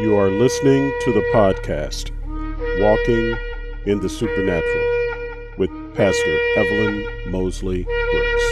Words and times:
You 0.00 0.16
are 0.16 0.30
listening 0.30 0.92
to 1.00 1.12
the 1.12 1.22
podcast, 1.34 2.12
Walking 2.80 3.36
in 3.84 3.98
the 3.98 4.08
Supernatural, 4.08 4.84
with 5.56 5.70
Pastor 5.96 6.38
Evelyn 6.56 7.04
Mosley 7.26 7.82
Brooks. 7.82 8.44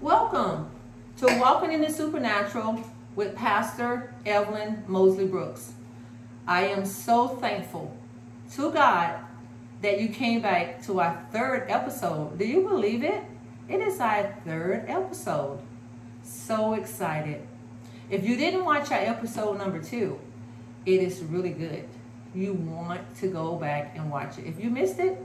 Welcome 0.00 0.70
to 1.18 1.38
Walking 1.38 1.72
in 1.72 1.82
the 1.82 1.90
Supernatural 1.90 2.82
with 3.14 3.36
Pastor 3.36 4.14
Evelyn 4.24 4.82
Mosley 4.88 5.26
Brooks. 5.26 5.74
I 6.46 6.68
am 6.68 6.86
so 6.86 7.28
thankful 7.28 7.94
to 8.54 8.70
God 8.70 9.16
that 9.82 10.00
you 10.00 10.08
came 10.08 10.40
back 10.40 10.82
to 10.84 11.00
our 11.00 11.26
third 11.32 11.66
episode. 11.68 12.38
Do 12.38 12.46
you 12.46 12.62
believe 12.62 13.02
it? 13.02 13.22
It 13.68 13.80
is 13.80 13.98
our 14.00 14.34
third 14.44 14.84
episode. 14.88 15.60
So 16.22 16.74
excited. 16.74 17.46
If 18.10 18.24
you 18.24 18.36
didn't 18.36 18.64
watch 18.64 18.92
our 18.92 18.98
episode 18.98 19.58
number 19.58 19.82
two, 19.82 20.20
it 20.86 21.00
is 21.00 21.22
really 21.22 21.50
good. 21.50 21.88
You 22.34 22.52
want 22.52 23.02
to 23.16 23.28
go 23.28 23.56
back 23.56 23.92
and 23.96 24.10
watch 24.10 24.38
it. 24.38 24.46
If 24.46 24.62
you 24.62 24.70
missed 24.70 24.98
it, 24.98 25.18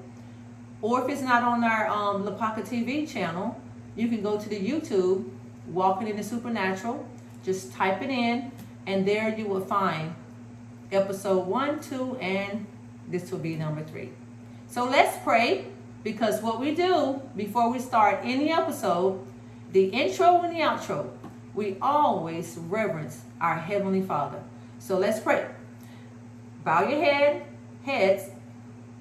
or 0.82 1.04
if 1.04 1.10
it's 1.10 1.22
not 1.22 1.44
on 1.44 1.64
our 1.64 1.88
um, 1.88 2.24
Lapaka 2.24 2.68
TV 2.68 3.08
channel, 3.08 3.60
you 3.96 4.08
can 4.08 4.22
go 4.22 4.40
to 4.40 4.50
the 4.50 4.60
YouTube, 4.60 5.30
Walking 5.68 6.08
in 6.08 6.18
the 6.18 6.24
Supernatural. 6.24 7.06
Just 7.44 7.74
type 7.74 8.02
it 8.02 8.10
in, 8.10 8.52
and 8.88 9.08
there 9.08 9.38
you 9.38 9.46
will 9.46 9.64
find 9.64 10.16
episode 10.92 11.46
one, 11.46 11.80
two, 11.80 12.18
and 12.18 12.66
this 13.10 13.32
will 13.32 13.40
be 13.40 13.56
number 13.56 13.84
three. 13.84 14.10
So 14.68 14.86
let's 14.86 15.18
pray 15.24 15.66
because 16.04 16.42
what 16.42 16.60
we 16.60 16.76
do 16.76 17.22
before 17.36 17.72
we 17.72 17.80
start 17.80 18.20
any 18.24 18.52
episode, 18.52 19.26
the 19.72 19.86
intro 19.86 20.42
and 20.42 20.56
the 20.56 20.62
outro, 20.62 21.10
we 21.54 21.78
always 21.82 22.58
reverence 22.58 23.22
our 23.42 23.58
Heavenly 23.58 24.02
Father. 24.02 24.42
So 24.78 24.98
let's 24.98 25.20
pray. 25.20 25.48
Bow 26.64 26.88
your 26.88 27.04
head, 27.04 27.46
heads. 27.84 28.30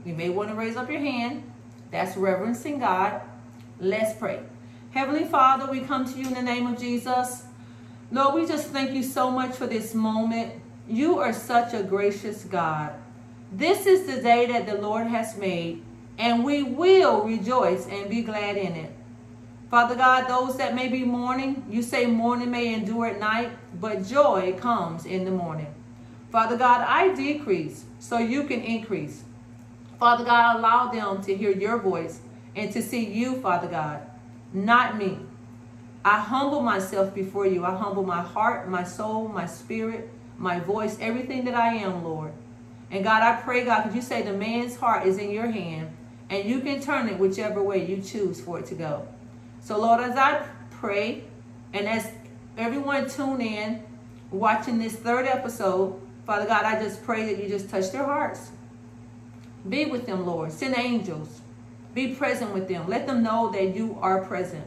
You 0.05 0.15
may 0.15 0.31
want 0.31 0.49
to 0.49 0.55
raise 0.55 0.77
up 0.77 0.91
your 0.91 1.01
hand. 1.01 1.43
That's 1.91 2.17
reverencing 2.17 2.79
God. 2.79 3.21
Let's 3.79 4.19
pray. 4.19 4.41
Heavenly 4.91 5.25
Father, 5.25 5.71
we 5.71 5.81
come 5.81 6.11
to 6.11 6.19
you 6.19 6.27
in 6.29 6.35
the 6.35 6.43
name 6.43 6.67
of 6.67 6.79
Jesus. 6.79 7.45
Lord, 8.11 8.35
we 8.35 8.47
just 8.47 8.69
thank 8.69 8.93
you 8.93 9.03
so 9.03 9.31
much 9.31 9.55
for 9.55 9.67
this 9.67 9.95
moment. 9.95 10.55
You 10.89 11.19
are 11.19 11.33
such 11.33 11.75
a 11.75 11.83
gracious 11.83 12.45
God. 12.45 12.95
This 13.51 13.87
is 13.87 14.07
the 14.07 14.21
day 14.21 14.47
that 14.47 14.67
the 14.67 14.77
Lord 14.77 15.07
has 15.07 15.37
made, 15.39 15.83
and 16.19 16.45
we 16.45 16.63
will 16.63 17.23
rejoice 17.23 17.87
and 17.87 18.11
be 18.11 18.23
glad 18.23 18.57
in 18.57 18.75
it. 18.75 18.93
Father 19.71 19.95
God, 19.95 20.29
those 20.29 20.57
that 20.59 20.75
may 20.75 20.89
be 20.89 21.05
mourning, 21.05 21.65
you 21.69 21.83
say 21.83 22.07
mourning 22.07 22.51
may 22.51 22.75
endure 22.75 23.07
at 23.07 23.21
night, 23.21 23.51
but 23.81 24.07
joy 24.07 24.55
comes 24.59 25.07
in 25.07 25.25
the 25.25 25.31
morning. 25.31 25.75
Father 26.31 26.57
God, 26.57 26.85
I 26.87 27.15
decrease 27.15 27.85
so 27.99 28.19
you 28.19 28.45
can 28.45 28.61
increase. 28.61 29.25
Father 29.99 30.25
God, 30.25 30.57
allow 30.57 30.91
them 30.91 31.23
to 31.23 31.35
hear 31.35 31.51
your 31.51 31.79
voice 31.79 32.21
and 32.55 32.71
to 32.73 32.83
see 32.83 33.07
you, 33.07 33.41
Father 33.41 33.69
God, 33.69 34.03
not 34.53 34.99
me. 34.99 35.19
I 36.05 36.21
humble 36.21 36.61
myself 36.61 37.15
before 37.15 37.47
you. 37.47 37.65
I 37.65 37.75
humble 37.75 38.05
my 38.05 38.23
heart, 38.23 38.69
my 38.69 38.85
soul, 38.85 39.29
my 39.29 39.47
spirit, 39.47 40.11
my 40.37 40.61
voice, 40.61 40.97
everything 41.01 41.45
that 41.47 41.55
I 41.55 41.75
am, 41.75 42.05
Lord. 42.05 42.33
And 42.91 43.05
God, 43.05 43.23
I 43.23 43.41
pray, 43.41 43.65
God, 43.65 43.83
because 43.83 43.95
you 43.95 44.03
say 44.03 44.23
the 44.23 44.33
man's 44.33 44.77
heart 44.77 45.07
is 45.07 45.19
in 45.19 45.31
your 45.31 45.51
hand, 45.51 45.95
and 46.31 46.49
you 46.49 46.61
can 46.61 46.81
turn 46.81 47.09
it 47.09 47.19
whichever 47.19 47.63
way 47.63 47.85
you 47.85 48.03
choose 48.03 48.41
for 48.41 48.59
it 48.59 48.67
to 48.67 48.75
go. 48.75 49.07
So, 49.61 49.79
Lord, 49.79 50.01
as 50.03 50.17
I 50.17 50.47
pray, 50.71 51.25
and 51.73 51.87
as 51.87 52.11
everyone 52.57 53.09
tune 53.09 53.41
in, 53.41 53.83
watching 54.31 54.79
this 54.79 54.95
third 54.95 55.27
episode, 55.27 56.01
Father 56.27 56.47
God, 56.47 56.65
I 56.65 56.83
just 56.83 57.03
pray 57.05 57.33
that 57.33 57.43
you 57.43 57.49
just 57.49 57.71
touch 57.71 57.91
their 57.91 58.05
hearts. 58.05 58.51
Be 59.69 59.87
with 59.87 60.07
them, 60.07 60.27
Lord. 60.27 60.53
Send 60.53 60.77
angels. 60.77 61.41
Be 61.95 62.15
present 62.15 62.53
with 62.53 62.69
them. 62.69 62.89
Let 62.89 63.07
them 63.07 63.23
know 63.23 63.51
that 63.53 63.75
you 63.75 63.99
are 64.01 64.23
present. 64.25 64.65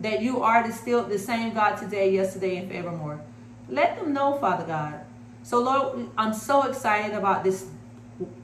That 0.00 0.20
you 0.20 0.42
are 0.42 0.66
the, 0.66 0.72
still 0.72 1.04
the 1.04 1.18
same 1.18 1.54
God 1.54 1.76
today, 1.76 2.12
yesterday, 2.12 2.56
and 2.56 2.68
forevermore. 2.68 3.20
Let 3.68 3.96
them 3.96 4.12
know, 4.12 4.36
Father 4.38 4.66
God. 4.66 5.05
So, 5.46 5.60
Lord, 5.60 6.10
I'm 6.18 6.34
so 6.34 6.64
excited 6.64 7.14
about 7.14 7.44
this 7.44 7.68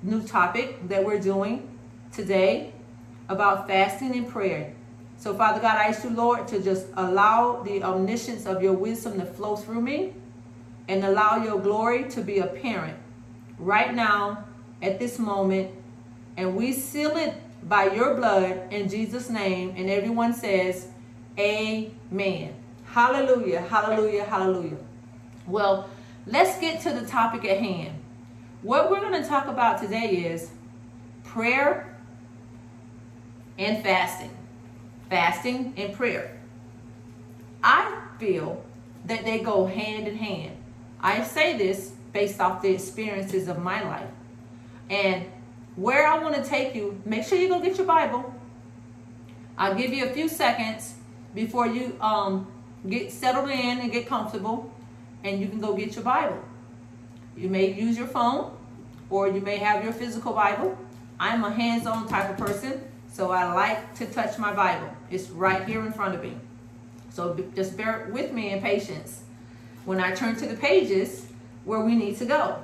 new 0.05 0.23
topic 0.23 0.89
that 0.89 1.05
we're 1.05 1.19
doing 1.19 1.69
today 2.13 2.73
about 3.29 3.67
fasting 3.67 4.15
and 4.15 4.29
prayer. 4.29 4.73
So, 5.17 5.35
Father 5.35 5.61
God, 5.61 5.79
I 5.79 5.87
ask 5.87 6.05
you, 6.05 6.11
Lord, 6.11 6.47
to 6.47 6.63
just 6.63 6.87
allow 6.97 7.61
the 7.65 7.83
omniscience 7.83 8.47
of 8.47 8.63
your 8.63 8.75
wisdom 8.75 9.19
to 9.19 9.27
flow 9.27 9.57
through 9.57 9.81
me 9.81 10.15
and 10.87 11.03
allow 11.03 11.43
your 11.43 11.59
glory 11.59 12.09
to 12.11 12.21
be 12.21 12.39
apparent 12.39 12.97
right 13.59 13.93
now 13.93 14.45
at 14.81 15.01
this 15.01 15.19
moment. 15.19 15.73
And 16.37 16.55
we 16.55 16.73
seal 16.73 17.17
it 17.17 17.35
by 17.69 17.93
your 17.93 18.15
blood 18.15 18.73
in 18.73 18.89
Jesus' 18.89 19.29
name. 19.29 19.75
And 19.77 19.91
everyone 19.91 20.35
says, 20.35 20.87
Amen. 21.37 22.55
Hallelujah, 22.85 23.63
hallelujah, 23.63 24.23
hallelujah. 24.23 24.79
Well, 25.49 25.89
let's 26.27 26.59
get 26.59 26.81
to 26.83 26.93
the 26.93 27.07
topic 27.07 27.45
at 27.45 27.59
hand. 27.59 27.99
What 28.63 28.91
we're 28.91 29.01
going 29.01 29.21
to 29.21 29.29
talk 29.29 29.49
about 29.49 29.81
today 29.81 30.11
is 30.11 30.51
prayer 31.25 31.99
and 33.59 33.83
fasting. 33.83 34.37
Fasting 35.11 35.75
and 35.77 35.93
prayer. 35.93 36.39
I 37.63 38.07
feel 38.19 38.65
that 39.05 39.25
they 39.25 39.41
go 39.41 39.67
hand 39.67 40.07
in 40.07 40.17
hand. 40.17 40.57
I 41.01 41.23
say 41.23 41.59
this 41.59 41.93
based 42.13 42.41
off 42.41 42.63
the 42.63 42.71
experiences 42.71 43.49
of 43.49 43.59
my 43.59 43.83
life. 43.83 44.09
And 44.91 45.27
where 45.77 46.07
I 46.07 46.19
want 46.23 46.37
to 46.37 46.43
take 46.43 46.75
you, 46.75 47.01
make 47.05 47.25
sure 47.25 47.39
you 47.39 47.49
go 47.49 47.61
get 47.61 47.79
your 47.79 47.87
Bible. 47.87 48.33
I'll 49.57 49.75
give 49.75 49.93
you 49.93 50.07
a 50.07 50.13
few 50.13 50.29
seconds 50.29 50.95
before 51.35 51.67
you 51.67 51.97
um, 52.01 52.47
get 52.89 53.11
settled 53.13 53.51
in 53.51 53.79
and 53.79 53.91
get 53.91 54.07
comfortable, 54.07 54.73
and 55.25 55.41
you 55.41 55.49
can 55.49 55.61
go 55.61 55.75
get 55.75 55.95
your 55.95 56.05
Bible. 56.05 56.43
You 57.37 57.49
may 57.49 57.73
use 57.73 57.97
your 57.97 58.07
phone, 58.07 58.57
or 59.11 59.29
you 59.29 59.41
may 59.41 59.57
have 59.59 59.85
your 59.85 59.93
physical 59.93 60.33
Bible. 60.33 60.77
I'm 61.19 61.45
a 61.45 61.51
hands 61.51 61.87
on 61.87 62.09
type 62.09 62.31
of 62.31 62.37
person, 62.37 62.83
so 63.13 63.31
I 63.31 63.53
like 63.53 63.95
to 63.97 64.07
touch 64.07 64.39
my 64.39 64.53
Bible. 64.53 64.89
It's 65.11 65.31
right 65.31 65.65
here 65.67 65.85
in 65.85 65.93
front 65.93 66.15
of 66.15 66.23
me. 66.23 66.37
So 67.11 67.37
just 67.55 67.77
bear 67.77 68.09
with 68.11 68.33
me 68.33 68.51
in 68.51 68.61
patience 68.61 69.23
when 69.85 70.01
I 70.01 70.15
turn 70.15 70.37
to 70.37 70.47
the 70.47 70.57
pages 70.57 71.27
where 71.65 71.81
we 71.81 71.95
need 71.95 72.17
to 72.19 72.25
go. 72.25 72.63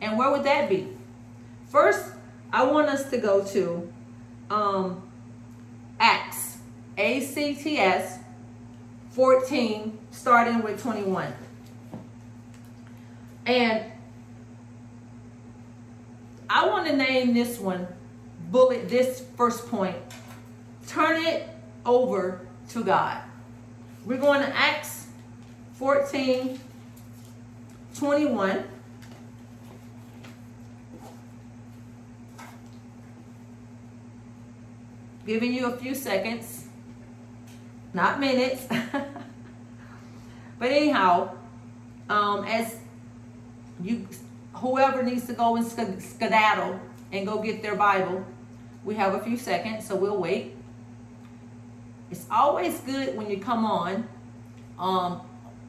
And 0.00 0.16
where 0.16 0.30
would 0.30 0.44
that 0.44 0.68
be? 0.68 0.88
First, 1.66 2.12
I 2.52 2.64
want 2.64 2.88
us 2.88 3.10
to 3.10 3.18
go 3.18 3.44
to 3.44 3.92
um, 4.50 5.02
Acts, 6.00 6.58
A 6.96 7.20
C 7.20 7.54
T 7.54 7.78
S 7.78 8.18
14, 9.10 9.98
starting 10.10 10.62
with 10.62 10.80
21. 10.80 11.34
And 13.48 13.82
I 16.50 16.68
want 16.68 16.86
to 16.86 16.94
name 16.94 17.32
this 17.32 17.58
one, 17.58 17.88
bullet 18.50 18.90
this 18.90 19.24
first 19.38 19.70
point. 19.70 19.96
Turn 20.86 21.24
it 21.24 21.48
over 21.86 22.46
to 22.68 22.84
God. 22.84 23.22
We're 24.04 24.18
going 24.18 24.42
to 24.42 24.54
Acts 24.54 25.06
14, 25.76 26.60
21. 27.94 28.64
Giving 35.26 35.54
you 35.54 35.72
a 35.72 35.76
few 35.78 35.94
seconds, 35.94 36.66
not 37.94 38.20
minutes. 38.20 38.66
but 40.58 40.70
anyhow, 40.70 41.30
um, 42.10 42.44
as 42.44 42.76
you, 43.82 44.08
whoever 44.54 45.02
needs 45.02 45.26
to 45.26 45.32
go 45.32 45.56
and 45.56 45.66
skedaddle 45.66 46.80
and 47.12 47.26
go 47.26 47.40
get 47.42 47.62
their 47.62 47.74
Bible, 47.74 48.24
we 48.84 48.94
have 48.94 49.14
a 49.14 49.20
few 49.20 49.36
seconds, 49.36 49.86
so 49.86 49.96
we'll 49.96 50.16
wait. 50.16 50.54
It's 52.10 52.26
always 52.30 52.80
good 52.80 53.16
when 53.16 53.30
you 53.30 53.38
come 53.38 53.64
on 53.64 54.08
um, 54.78 55.20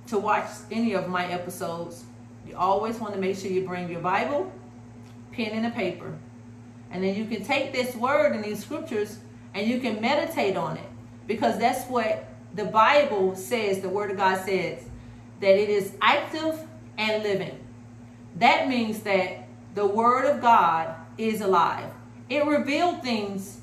to 0.08 0.18
watch 0.18 0.48
any 0.72 0.94
of 0.94 1.08
my 1.08 1.26
episodes. 1.28 2.06
You 2.48 2.56
always 2.56 2.98
want 2.98 3.14
to 3.14 3.20
make 3.20 3.38
sure 3.38 3.52
you 3.52 3.66
bring 3.66 3.90
your 3.90 4.02
Bible, 4.02 4.52
pen, 5.32 5.52
and 5.52 5.66
a 5.66 5.72
paper. 5.72 6.18
And 6.92 7.04
then 7.04 7.16
you 7.16 7.26
can 7.26 7.44
take 7.44 7.74
this 7.74 7.96
word 7.96 8.34
and 8.34 8.44
these 8.44 8.64
scriptures 8.64 9.20
and 9.54 9.68
you 9.68 9.80
can 9.80 10.02
meditate 10.02 10.56
on 10.56 10.78
it 10.78 10.90
because 11.28 11.60
that's 11.60 11.86
what 11.88 12.26
the 12.56 12.66
Bible 12.66 13.36
says, 13.36 13.82
the 13.82 13.90
Word 13.90 14.12
of 14.12 14.18
God 14.18 14.44
says, 14.44 14.84
that 15.42 15.60
it 15.60 15.70
is 15.70 15.94
active 16.02 16.60
and 16.98 17.24
living. 17.24 17.58
That 18.36 18.68
means 18.70 19.02
that 19.02 19.48
the 19.76 19.86
Word 19.86 20.26
of 20.26 20.42
God 20.42 20.96
is 21.18 21.42
alive. 21.42 21.92
It 22.30 22.46
revealed 22.46 23.02
things 23.02 23.62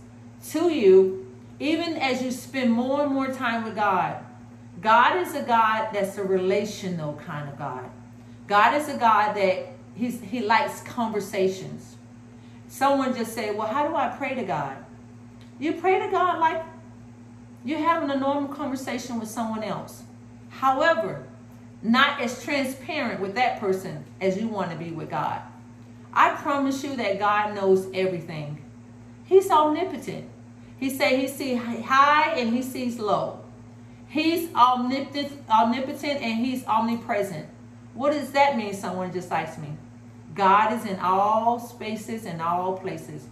to 0.50 0.70
you 0.70 1.26
even 1.58 1.96
as 1.96 2.22
you 2.22 2.30
spend 2.30 2.70
more 2.70 3.02
and 3.02 3.12
more 3.12 3.28
time 3.28 3.64
with 3.64 3.74
God. 3.74 4.22
God 4.80 5.16
is 5.16 5.34
a 5.34 5.42
God 5.42 5.88
that's 5.92 6.18
a 6.18 6.22
relational 6.22 7.14
kind 7.14 7.48
of 7.48 7.58
God. 7.58 7.90
God 8.46 8.74
is 8.74 8.88
a 8.88 8.96
God 8.96 9.34
that 9.34 9.72
he's, 9.94 10.20
he 10.20 10.40
likes 10.40 10.82
conversations. 10.82 11.96
Someone 12.68 13.16
just 13.16 13.32
said, 13.32 13.56
Well, 13.56 13.66
how 13.66 13.88
do 13.88 13.94
I 13.96 14.08
pray 14.08 14.34
to 14.34 14.44
God? 14.44 14.76
You 15.58 15.72
pray 15.74 15.98
to 15.98 16.10
God 16.10 16.38
like 16.38 16.62
you're 17.64 17.78
having 17.78 18.10
a 18.10 18.16
normal 18.16 18.54
conversation 18.54 19.18
with 19.18 19.30
someone 19.30 19.64
else. 19.64 20.02
However, 20.50 21.25
not 21.86 22.20
as 22.20 22.42
transparent 22.42 23.20
with 23.20 23.36
that 23.36 23.60
person 23.60 24.04
as 24.20 24.36
you 24.36 24.48
want 24.48 24.70
to 24.72 24.76
be 24.76 24.90
with 24.90 25.08
God. 25.08 25.40
I 26.12 26.30
promise 26.30 26.82
you 26.82 26.96
that 26.96 27.18
God 27.18 27.54
knows 27.54 27.88
everything. 27.94 28.64
He's 29.24 29.50
omnipotent. 29.50 30.28
He 30.78 30.90
said 30.90 31.18
he 31.18 31.28
sees 31.28 31.58
high 31.58 32.32
and 32.32 32.52
he 32.52 32.62
sees 32.62 32.98
low. 32.98 33.44
He's 34.08 34.52
omnipotent, 34.54 35.48
omnipotent 35.48 36.22
and 36.22 36.44
he's 36.44 36.66
omnipresent. 36.66 37.46
What 37.94 38.12
does 38.12 38.32
that 38.32 38.56
mean? 38.56 38.74
Someone 38.74 39.12
just 39.12 39.30
asked 39.30 39.58
me. 39.58 39.76
God 40.34 40.72
is 40.72 40.84
in 40.84 40.98
all 40.98 41.58
spaces 41.58 42.26
and 42.26 42.42
all 42.42 42.76
places. 42.76 43.26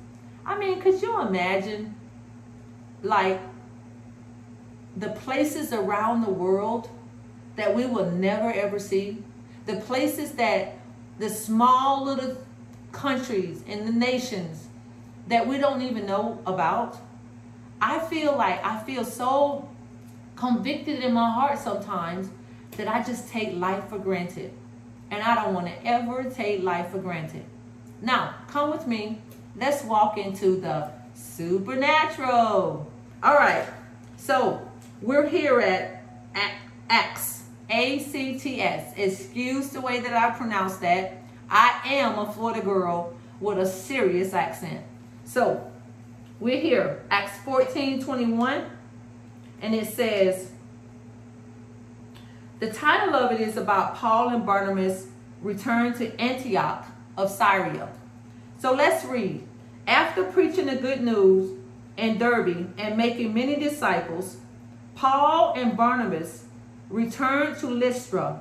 I 0.47 0.59
mean, 0.59 0.81
could 0.81 1.03
you 1.03 1.21
imagine 1.21 1.95
like 3.03 3.41
the 4.97 5.11
places 5.11 5.73
around 5.73 6.23
the 6.23 6.31
world 6.31 6.89
that 7.57 7.75
we 7.75 7.87
will 7.87 8.11
never 8.11 8.53
ever 8.53 8.79
see? 8.79 9.23
The 9.67 9.77
places 9.77 10.33
that 10.33 10.77
the 11.19 11.29
small 11.29 12.05
little 12.05 12.37
countries 12.93 13.63
and 13.67 13.87
the 13.87 13.93
nations 13.93 14.69
that 15.29 15.47
we 15.47 15.59
don't 15.59 15.83
even 15.83 16.07
know 16.07 16.41
about. 16.47 16.99
I 17.81 17.99
feel 17.99 18.37
like 18.37 18.65
I 18.65 18.83
feel 18.83 19.05
so 19.05 19.69
convicted 20.37 21.03
in 21.03 21.13
my 21.13 21.31
heart 21.31 21.59
sometimes 21.59 22.29
that 22.73 22.89
I 22.89 23.03
just 23.03 23.29
take 23.29 23.55
life 23.55 23.89
for 23.89 23.99
granted. 23.99 24.53
And 25.11 25.23
I 25.23 25.35
don't 25.35 25.55
want 25.55 25.67
to 25.67 25.87
ever 25.87 26.25
take 26.25 26.63
life 26.63 26.91
for 26.91 26.99
granted. 26.99 27.45
Now, 28.01 28.35
come 28.49 28.71
with 28.71 28.87
me. 28.87 29.21
Let's 29.57 29.85
walk 29.85 30.19
into 30.19 30.61
the 30.61 30.91
supernatural. 31.15 32.91
All 33.23 33.35
right. 33.35 33.67
So, 34.17 34.67
we're 35.01 35.29
here 35.29 35.61
at 35.61 36.01
Acts, 36.89 37.34
A 37.71 37.99
C 37.99 38.39
T 38.39 38.61
S. 38.61 38.93
Excuse 38.97 39.71
the 39.71 39.81
way 39.81 40.01
that 40.01 40.13
I 40.13 40.37
pronounce 40.37 40.77
that. 40.79 41.19
I 41.51 41.81
am 41.85 42.19
a 42.19 42.33
Florida 42.33 42.61
girl 42.61 43.15
with 43.41 43.59
a 43.59 43.67
serious 43.67 44.35
accent. 44.35 44.85
So, 45.25 45.71
we're 46.41 46.61
here, 46.61 47.03
Acts 47.11 47.39
14 47.45 48.03
21, 48.03 48.65
and 49.63 49.75
it 49.75 49.87
says, 49.87 50.51
the 52.61 52.73
title 52.73 53.15
of 53.15 53.33
it 53.33 53.41
is 53.41 53.57
about 53.57 53.97
Paul 53.97 54.31
and 54.31 54.47
Barnabas 54.47 55.09
return 55.43 55.93
to 55.95 56.19
Antioch 56.21 56.87
of 57.17 57.31
Syria. 57.31 57.89
So 58.59 58.73
let's 58.73 59.05
read. 59.05 59.47
After 59.87 60.25
preaching 60.25 60.67
the 60.67 60.77
good 60.77 61.03
news 61.03 61.59
in 61.97 62.17
Derbe 62.17 62.73
and 62.79 62.97
making 62.97 63.35
many 63.35 63.57
disciples, 63.57 64.39
Paul 64.95 65.53
and 65.57 65.77
Barnabas 65.77 66.44
returned 66.89 67.59
to 67.59 67.69
Lystra, 67.69 68.41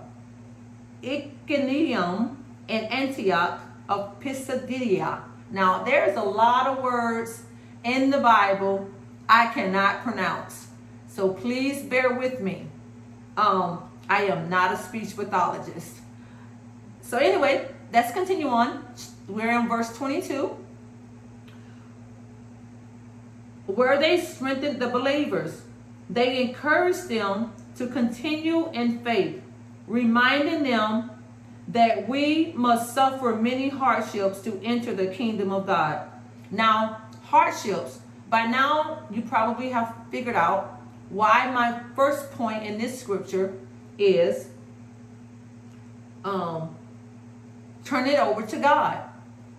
Iconium, 1.03 2.37
and 2.69 2.91
Antioch 2.91 3.59
of 3.89 4.19
Pisidia. 4.19 5.23
Now, 5.51 5.83
there's 5.83 6.17
a 6.17 6.23
lot 6.23 6.67
of 6.67 6.83
words 6.83 7.43
in 7.83 8.09
the 8.09 8.19
Bible 8.19 8.89
I 9.27 9.47
cannot 9.47 10.03
pronounce. 10.03 10.67
So 11.07 11.29
please 11.29 11.83
bear 11.83 12.13
with 12.13 12.39
me. 12.39 12.67
Um, 13.37 13.89
I 14.09 14.23
am 14.23 14.49
not 14.49 14.73
a 14.73 14.77
speech 14.77 15.15
pathologist. 15.15 15.97
So, 17.01 17.17
anyway, 17.17 17.67
let's 17.91 18.11
continue 18.11 18.47
on. 18.47 18.85
We're 19.27 19.51
in 19.59 19.67
verse 19.67 19.95
22. 19.95 20.57
Where 23.67 23.99
they 23.99 24.19
strengthened 24.19 24.81
the 24.81 24.87
believers, 24.87 25.61
they 26.09 26.41
encouraged 26.41 27.09
them 27.09 27.53
to 27.77 27.87
continue 27.87 28.69
in 28.71 28.99
faith, 29.03 29.41
reminding 29.87 30.63
them 30.63 31.09
that 31.67 32.07
we 32.07 32.51
must 32.55 32.93
suffer 32.93 33.35
many 33.35 33.69
hardships 33.69 34.41
to 34.41 34.61
enter 34.63 34.93
the 34.93 35.07
kingdom 35.07 35.51
of 35.51 35.65
God. 35.65 36.07
Now, 36.51 37.01
hardships, 37.23 37.99
by 38.29 38.45
now 38.45 39.03
you 39.09 39.21
probably 39.21 39.69
have 39.69 39.95
figured 40.11 40.35
out 40.35 40.81
why 41.09 41.49
my 41.51 41.81
first 41.95 42.31
point 42.31 42.63
in 42.63 42.77
this 42.77 42.99
scripture 42.99 43.57
is 43.97 44.47
um, 46.25 46.75
turn 47.85 48.07
it 48.07 48.19
over 48.19 48.45
to 48.45 48.57
God. 48.57 49.03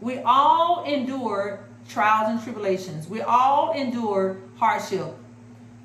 We 0.00 0.19
all 0.19 0.84
endure 0.84 1.60
trials 1.88 2.31
and 2.31 2.43
tribulations. 2.43 3.08
We 3.08 3.22
all 3.22 3.72
endure 3.72 4.38
hardship. 4.56 5.14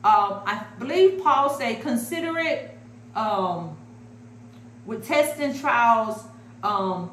Um, 0.03 0.41
I 0.45 0.65
believe 0.77 1.21
Paul 1.21 1.49
said, 1.49 1.81
consider 1.81 2.37
it 2.37 2.77
um, 3.15 3.77
with 4.85 5.05
tests 5.05 5.39
and 5.39 5.59
trials. 5.59 6.23
Um, 6.63 7.11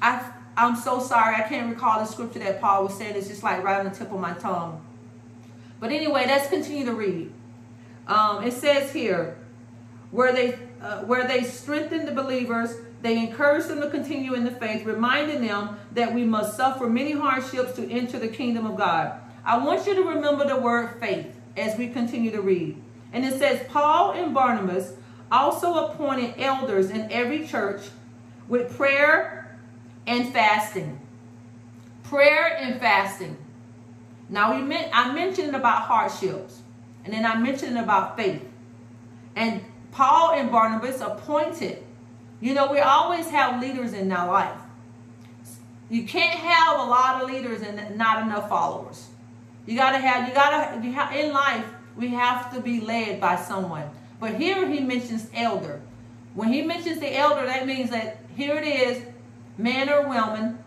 I, 0.00 0.32
I'm 0.56 0.76
so 0.76 1.00
sorry, 1.00 1.34
I 1.36 1.42
can't 1.42 1.68
recall 1.68 1.98
the 1.98 2.06
scripture 2.06 2.38
that 2.40 2.60
Paul 2.60 2.84
was 2.84 2.96
saying. 2.96 3.16
It's 3.16 3.28
just 3.28 3.42
like 3.42 3.64
right 3.64 3.78
on 3.80 3.84
the 3.84 3.90
tip 3.90 4.12
of 4.12 4.20
my 4.20 4.34
tongue. 4.34 4.84
But 5.80 5.90
anyway, 5.90 6.24
let's 6.26 6.48
continue 6.48 6.84
to 6.84 6.94
read. 6.94 7.32
Um, 8.06 8.44
it 8.44 8.52
says 8.52 8.92
here, 8.92 9.36
where 10.12 10.32
they 10.32 10.58
uh, 10.80 11.00
where 11.02 11.26
they 11.26 11.42
strengthen 11.42 12.06
the 12.06 12.12
believers 12.12 12.76
they 13.00 13.18
encourage 13.18 13.64
them 13.64 13.80
to 13.80 13.90
continue 13.90 14.34
in 14.34 14.44
the 14.44 14.50
faith 14.50 14.84
reminding 14.84 15.44
them 15.44 15.76
that 15.92 16.14
we 16.14 16.22
must 16.22 16.56
suffer 16.56 16.88
many 16.88 17.12
hardships 17.12 17.74
to 17.74 17.90
enter 17.90 18.18
the 18.18 18.28
kingdom 18.28 18.66
of 18.66 18.76
god 18.76 19.20
i 19.44 19.56
want 19.56 19.86
you 19.86 19.94
to 19.94 20.02
remember 20.02 20.46
the 20.46 20.56
word 20.56 21.00
faith 21.00 21.40
as 21.56 21.76
we 21.78 21.88
continue 21.88 22.30
to 22.30 22.40
read 22.40 22.76
and 23.12 23.24
it 23.24 23.38
says 23.38 23.64
paul 23.68 24.12
and 24.12 24.34
barnabas 24.34 24.94
also 25.30 25.86
appointed 25.86 26.34
elders 26.38 26.90
in 26.90 27.10
every 27.10 27.46
church 27.46 27.82
with 28.48 28.76
prayer 28.76 29.56
and 30.06 30.32
fasting 30.32 31.00
prayer 32.02 32.56
and 32.58 32.80
fasting 32.80 33.36
now 34.28 34.54
we 34.54 34.62
meant 34.62 34.88
i 34.92 35.12
mentioned 35.12 35.54
about 35.54 35.82
hardships 35.82 36.60
and 37.04 37.12
then 37.12 37.24
i 37.24 37.36
mentioned 37.36 37.78
about 37.78 38.16
faith 38.16 38.42
and 39.36 39.62
Paul 39.92 40.32
and 40.32 40.50
Barnabas 40.50 41.00
appointed. 41.00 41.84
You 42.40 42.54
know, 42.54 42.72
we 42.72 42.80
always 42.80 43.28
have 43.30 43.60
leaders 43.60 43.92
in 43.92 44.10
our 44.10 44.26
life. 44.26 44.58
You 45.88 46.04
can't 46.04 46.38
have 46.38 46.80
a 46.80 46.84
lot 46.84 47.22
of 47.22 47.28
leaders 47.28 47.62
and 47.62 47.96
not 47.96 48.22
enough 48.22 48.48
followers. 48.48 49.08
You 49.66 49.76
gotta 49.76 49.98
have, 49.98 50.28
you 50.28 50.34
gotta, 50.34 50.80
you 50.84 51.20
in 51.20 51.32
life, 51.32 51.64
we 51.96 52.08
have 52.08 52.52
to 52.54 52.60
be 52.60 52.80
led 52.80 53.20
by 53.20 53.36
someone. 53.36 53.88
But 54.18 54.34
here 54.34 54.66
he 54.68 54.80
mentions 54.80 55.28
elder. 55.34 55.80
When 56.34 56.52
he 56.52 56.62
mentions 56.62 57.00
the 57.00 57.16
elder, 57.16 57.44
that 57.46 57.66
means 57.66 57.90
that 57.90 58.18
here 58.36 58.56
it 58.56 58.66
is, 58.66 59.02
man 59.58 59.88
or 59.88 60.08
woman 60.08 60.58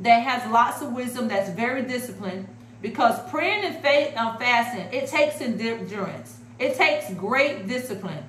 that 0.00 0.18
has 0.18 0.50
lots 0.50 0.82
of 0.82 0.92
wisdom, 0.92 1.28
that's 1.28 1.50
very 1.50 1.82
disciplined. 1.82 2.48
Because 2.80 3.18
praying 3.30 3.64
and 3.64 3.76
faith 3.82 4.14
uh, 4.16 4.30
and 4.30 4.38
fasting, 4.38 4.88
it 4.92 5.06
takes 5.06 5.40
endurance. 5.40 6.38
It 6.58 6.74
takes 6.74 7.12
great 7.14 7.68
discipline. 7.68 8.24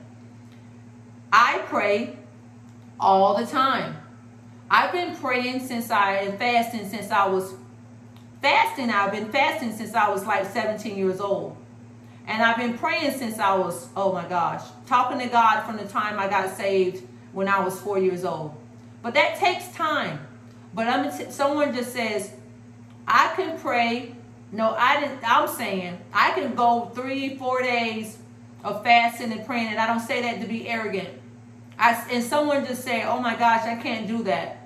I 1.32 1.60
pray 1.66 2.18
all 3.00 3.36
the 3.38 3.48
time. 3.48 3.98
I've 4.70 4.92
been 4.92 5.16
praying 5.16 5.66
since 5.66 5.90
I 5.90 6.18
and 6.18 6.38
fasting 6.38 6.88
since 6.88 7.10
I 7.10 7.28
was 7.28 7.56
fasting. 8.44 8.92
I've 8.92 9.12
been 9.12 9.32
fasting 9.32 9.72
since 9.72 9.96
I 9.96 10.10
was 10.10 10.26
like 10.26 10.46
17 10.46 10.96
years 10.96 11.20
old. 11.20 11.58
And 12.28 12.44
I've 12.44 12.58
been 12.58 12.78
praying 12.78 13.18
since 13.18 13.40
I 13.40 13.56
was, 13.56 13.88
oh 13.96 14.14
my 14.14 14.28
gosh, 14.28 14.62
talking 14.86 15.18
to 15.20 15.28
God 15.28 15.64
from 15.64 15.78
the 15.78 15.86
time 15.86 16.20
I 16.20 16.28
got 16.28 16.56
saved 16.56 17.08
when 17.32 17.48
I 17.48 17.64
was 17.64 17.80
four 17.80 17.98
years 17.98 18.24
old. 18.24 18.56
But 19.02 19.14
that 19.16 19.38
takes 19.38 19.70
time. 19.74 20.28
But 20.74 20.88
I'm 20.88 21.32
someone 21.32 21.74
just 21.74 21.94
says, 21.94 22.34
I 23.08 23.34
can 23.36 23.58
pray. 23.60 24.16
No, 24.52 24.76
I 24.78 25.00
didn't. 25.00 25.20
I'm 25.24 25.48
saying 25.48 25.98
I 26.14 26.32
can 26.32 26.54
go 26.54 26.92
three, 26.94 27.38
four 27.38 27.62
days 27.62 28.18
of 28.64 28.84
fasting 28.84 29.32
and 29.32 29.46
praying, 29.46 29.68
and 29.68 29.80
I 29.80 29.88
don't 29.88 30.00
say 30.00 30.22
that 30.22 30.42
to 30.42 30.48
be 30.48 30.68
arrogant. 30.68 31.10
I 31.78 31.94
and 32.12 32.24
someone 32.24 32.66
just 32.66 32.84
say, 32.84 33.04
"Oh 33.04 33.20
my 33.20 33.36
gosh, 33.36 33.66
I 33.66 33.76
can't 33.76 34.08
do 34.08 34.24
that." 34.24 34.63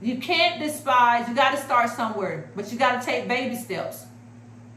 You 0.00 0.18
can't 0.18 0.60
despise. 0.60 1.28
You 1.28 1.34
got 1.34 1.52
to 1.52 1.56
start 1.56 1.90
somewhere, 1.90 2.50
but 2.54 2.70
you 2.70 2.78
got 2.78 3.00
to 3.00 3.06
take 3.06 3.28
baby 3.28 3.56
steps. 3.56 4.06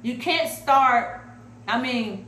You 0.01 0.17
can't 0.17 0.49
start. 0.49 1.21
I 1.67 1.81
mean, 1.81 2.25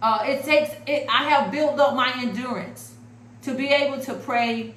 uh, 0.00 0.24
it 0.24 0.44
takes. 0.44 0.70
It, 0.86 1.06
I 1.08 1.24
have 1.24 1.50
built 1.50 1.78
up 1.80 1.94
my 1.94 2.12
endurance 2.18 2.94
to 3.42 3.54
be 3.54 3.68
able 3.68 4.00
to 4.04 4.14
pray 4.14 4.74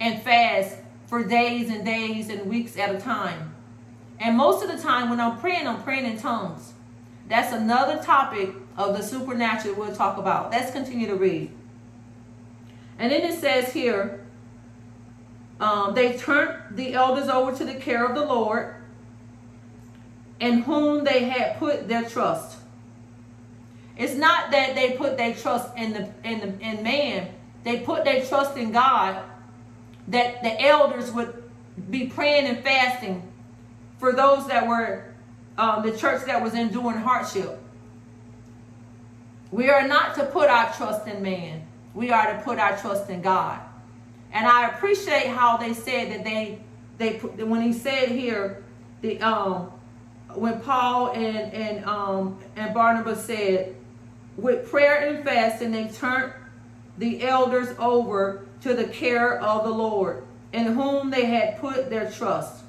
and 0.00 0.20
fast 0.22 0.76
for 1.06 1.22
days 1.22 1.70
and 1.70 1.84
days 1.84 2.28
and 2.28 2.46
weeks 2.46 2.76
at 2.76 2.94
a 2.94 3.00
time. 3.00 3.54
And 4.18 4.36
most 4.36 4.64
of 4.64 4.70
the 4.70 4.82
time, 4.82 5.10
when 5.10 5.20
I'm 5.20 5.38
praying, 5.38 5.66
I'm 5.66 5.82
praying 5.82 6.06
in 6.06 6.18
tongues. 6.18 6.72
That's 7.28 7.52
another 7.52 8.02
topic 8.02 8.50
of 8.76 8.96
the 8.96 9.02
supernatural 9.02 9.74
we'll 9.74 9.94
talk 9.94 10.18
about. 10.18 10.50
Let's 10.50 10.70
continue 10.70 11.06
to 11.06 11.14
read. 11.14 11.50
And 12.98 13.10
then 13.10 13.22
it 13.22 13.38
says 13.38 13.72
here, 13.72 14.21
um, 15.62 15.94
they 15.94 16.18
turned 16.18 16.58
the 16.72 16.94
elders 16.94 17.28
over 17.28 17.56
to 17.56 17.64
the 17.64 17.74
care 17.74 18.04
of 18.04 18.16
the 18.16 18.24
Lord, 18.24 18.74
in 20.40 20.62
whom 20.62 21.04
they 21.04 21.24
had 21.24 21.56
put 21.58 21.86
their 21.86 22.02
trust. 22.02 22.58
It's 23.96 24.14
not 24.14 24.50
that 24.50 24.74
they 24.74 24.96
put 24.96 25.16
their 25.16 25.32
trust 25.34 25.76
in 25.76 25.92
the 25.92 26.10
in 26.24 26.40
the 26.40 26.60
in 26.60 26.82
man. 26.82 27.28
They 27.62 27.78
put 27.78 28.04
their 28.04 28.24
trust 28.26 28.56
in 28.56 28.72
God. 28.72 29.22
That 30.08 30.42
the 30.42 30.60
elders 30.60 31.12
would 31.12 31.44
be 31.88 32.08
praying 32.08 32.46
and 32.46 32.64
fasting 32.64 33.22
for 33.98 34.12
those 34.12 34.48
that 34.48 34.66
were 34.66 35.14
um, 35.56 35.84
the 35.88 35.96
church 35.96 36.26
that 36.26 36.42
was 36.42 36.54
enduring 36.54 36.98
hardship. 36.98 37.60
We 39.52 39.70
are 39.70 39.86
not 39.86 40.16
to 40.16 40.24
put 40.24 40.50
our 40.50 40.72
trust 40.72 41.06
in 41.06 41.22
man. 41.22 41.64
We 41.94 42.10
are 42.10 42.32
to 42.36 42.42
put 42.42 42.58
our 42.58 42.76
trust 42.76 43.10
in 43.10 43.22
God. 43.22 43.60
And 44.32 44.46
I 44.46 44.68
appreciate 44.68 45.28
how 45.28 45.56
they 45.56 45.74
said 45.74 46.10
that 46.10 46.24
they 46.24 46.58
they 46.98 47.18
when 47.18 47.62
he 47.62 47.72
said 47.72 48.08
here 48.08 48.64
the 49.00 49.20
um 49.20 49.72
when 50.34 50.60
Paul 50.60 51.12
and 51.12 51.52
and 51.52 51.84
um 51.84 52.38
and 52.56 52.72
Barnabas 52.72 53.24
said 53.24 53.74
with 54.36 54.70
prayer 54.70 55.08
and 55.08 55.24
fasting 55.24 55.72
they 55.72 55.88
turned 55.88 56.32
the 56.98 57.22
elders 57.24 57.74
over 57.78 58.46
to 58.62 58.74
the 58.74 58.84
care 58.84 59.40
of 59.40 59.64
the 59.64 59.70
Lord 59.70 60.24
in 60.52 60.66
whom 60.66 61.10
they 61.10 61.26
had 61.26 61.58
put 61.58 61.90
their 61.90 62.10
trust. 62.10 62.62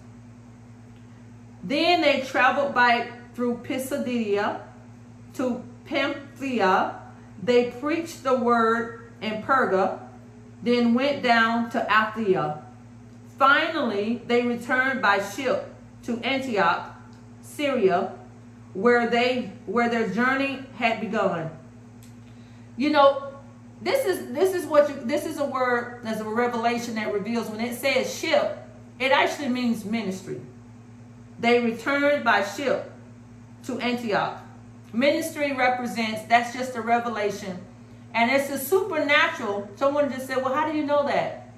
Then 1.63 2.01
they 2.01 2.22
traveled 2.22 2.74
by 2.74 3.10
through 3.36 3.58
Pisidia 3.63 4.62
to 5.36 5.63
Pamphylia. 5.86 7.00
They 7.41 7.72
preached 7.72 8.24
the 8.24 8.36
word 8.36 9.12
in 9.22 9.43
Perga, 9.43 10.00
then 10.63 10.93
went 10.93 11.22
down 11.22 11.70
to 11.72 11.79
Attalia. 11.89 12.62
Finally, 13.38 14.22
they 14.27 14.43
returned 14.43 15.01
by 15.01 15.22
ship 15.22 15.74
to 16.03 16.17
Antioch, 16.20 16.96
Syria, 17.41 18.13
where 18.74 19.08
they 19.10 19.51
where 19.65 19.89
their 19.89 20.10
journey 20.10 20.63
had 20.75 21.00
begun. 21.01 21.51
You 22.77 22.89
know, 22.89 23.34
this 23.82 24.05
is 24.05 24.34
this 24.34 24.55
is 24.55 24.65
what 24.65 24.89
you, 24.89 24.96
this 25.03 25.25
is 25.25 25.38
a 25.38 25.46
word 25.46 26.01
as 26.05 26.22
a 26.22 26.24
revelation 26.24 26.96
that 26.96 27.13
reveals 27.13 27.50
when 27.50 27.60
it 27.60 27.75
says 27.75 28.13
ship, 28.13 28.58
it 29.00 29.12
actually 29.12 29.50
means 29.50 29.84
ministry. 29.84 30.39
They 31.39 31.60
returned 31.60 32.24
by 32.24 32.43
ship 32.43 32.89
to 33.65 33.79
Antioch. 33.79 34.39
Ministry 34.93 35.53
represents, 35.53 36.22
that's 36.24 36.53
just 36.53 36.75
a 36.75 36.82
revelation. 36.82 37.58
And 38.13 38.32
it's 38.32 38.50
a 38.50 38.58
supernatural. 38.58 39.70
Someone 39.75 40.12
just 40.12 40.27
said, 40.27 40.38
Well, 40.38 40.53
how 40.53 40.72
do 40.72 40.77
you 40.77 40.86
know 40.86 41.05
that? 41.08 41.51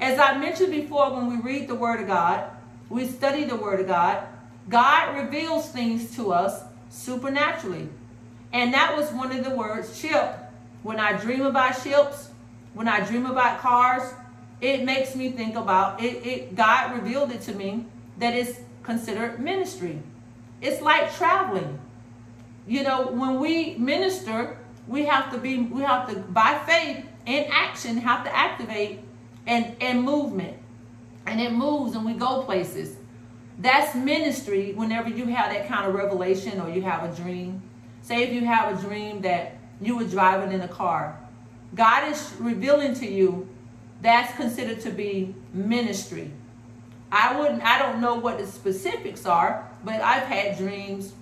As 0.00 0.18
I 0.18 0.38
mentioned 0.38 0.70
before, 0.70 1.14
when 1.14 1.28
we 1.28 1.36
read 1.36 1.68
the 1.68 1.74
Word 1.74 2.00
of 2.00 2.06
God, 2.06 2.50
we 2.88 3.06
study 3.06 3.44
the 3.44 3.56
Word 3.56 3.80
of 3.80 3.86
God, 3.86 4.26
God 4.68 5.16
reveals 5.16 5.68
things 5.68 6.14
to 6.16 6.32
us 6.32 6.62
supernaturally. 6.90 7.88
And 8.52 8.72
that 8.72 8.96
was 8.96 9.10
one 9.12 9.32
of 9.32 9.44
the 9.44 9.50
words, 9.50 9.98
ship. 9.98 10.38
When 10.82 11.00
I 11.00 11.14
dream 11.14 11.42
about 11.42 11.82
ships, 11.82 12.30
when 12.72 12.88
I 12.88 13.00
dream 13.00 13.26
about 13.26 13.60
cars, 13.60 14.12
it 14.60 14.84
makes 14.84 15.14
me 15.14 15.30
think 15.32 15.56
about 15.56 16.02
it. 16.02 16.26
it 16.26 16.54
God 16.54 16.94
revealed 16.94 17.32
it 17.32 17.40
to 17.42 17.54
me 17.54 17.86
that 18.18 18.34
it's 18.34 18.60
considered 18.82 19.40
ministry. 19.40 20.02
It's 20.60 20.80
like 20.80 21.14
traveling. 21.14 21.78
You 22.66 22.82
know, 22.82 23.08
when 23.08 23.40
we 23.40 23.74
minister, 23.76 24.56
we 24.86 25.04
have 25.06 25.32
to 25.32 25.38
be, 25.38 25.60
we 25.60 25.82
have 25.82 26.08
to, 26.10 26.18
by 26.18 26.60
faith 26.66 27.06
in 27.26 27.44
action, 27.50 27.96
have 27.98 28.24
to 28.24 28.34
activate 28.34 29.00
and, 29.46 29.76
and 29.80 30.02
movement. 30.02 30.56
And 31.26 31.40
it 31.40 31.52
moves 31.52 31.94
and 31.94 32.04
we 32.04 32.14
go 32.14 32.42
places. 32.42 32.96
That's 33.58 33.94
ministry 33.94 34.72
whenever 34.74 35.08
you 35.08 35.26
have 35.26 35.52
that 35.52 35.68
kind 35.68 35.86
of 35.86 35.94
revelation 35.94 36.60
or 36.60 36.68
you 36.68 36.82
have 36.82 37.10
a 37.10 37.14
dream. 37.14 37.62
Say 38.02 38.22
if 38.24 38.32
you 38.32 38.44
have 38.44 38.78
a 38.78 38.82
dream 38.82 39.22
that 39.22 39.56
you 39.80 39.96
were 39.96 40.04
driving 40.04 40.52
in 40.52 40.60
a 40.60 40.68
car. 40.68 41.18
God 41.74 42.10
is 42.10 42.34
revealing 42.38 42.94
to 42.94 43.06
you 43.06 43.48
that's 44.04 44.36
considered 44.36 44.80
to 44.82 44.90
be 44.90 45.34
ministry. 45.52 46.30
I 47.10 47.38
wouldn't 47.38 47.62
I 47.62 47.78
don't 47.78 48.00
know 48.00 48.16
what 48.16 48.38
the 48.38 48.46
specifics 48.46 49.24
are, 49.24 49.68
but 49.84 50.00
I've 50.00 50.24
had 50.24 50.58
dreams 50.58 51.12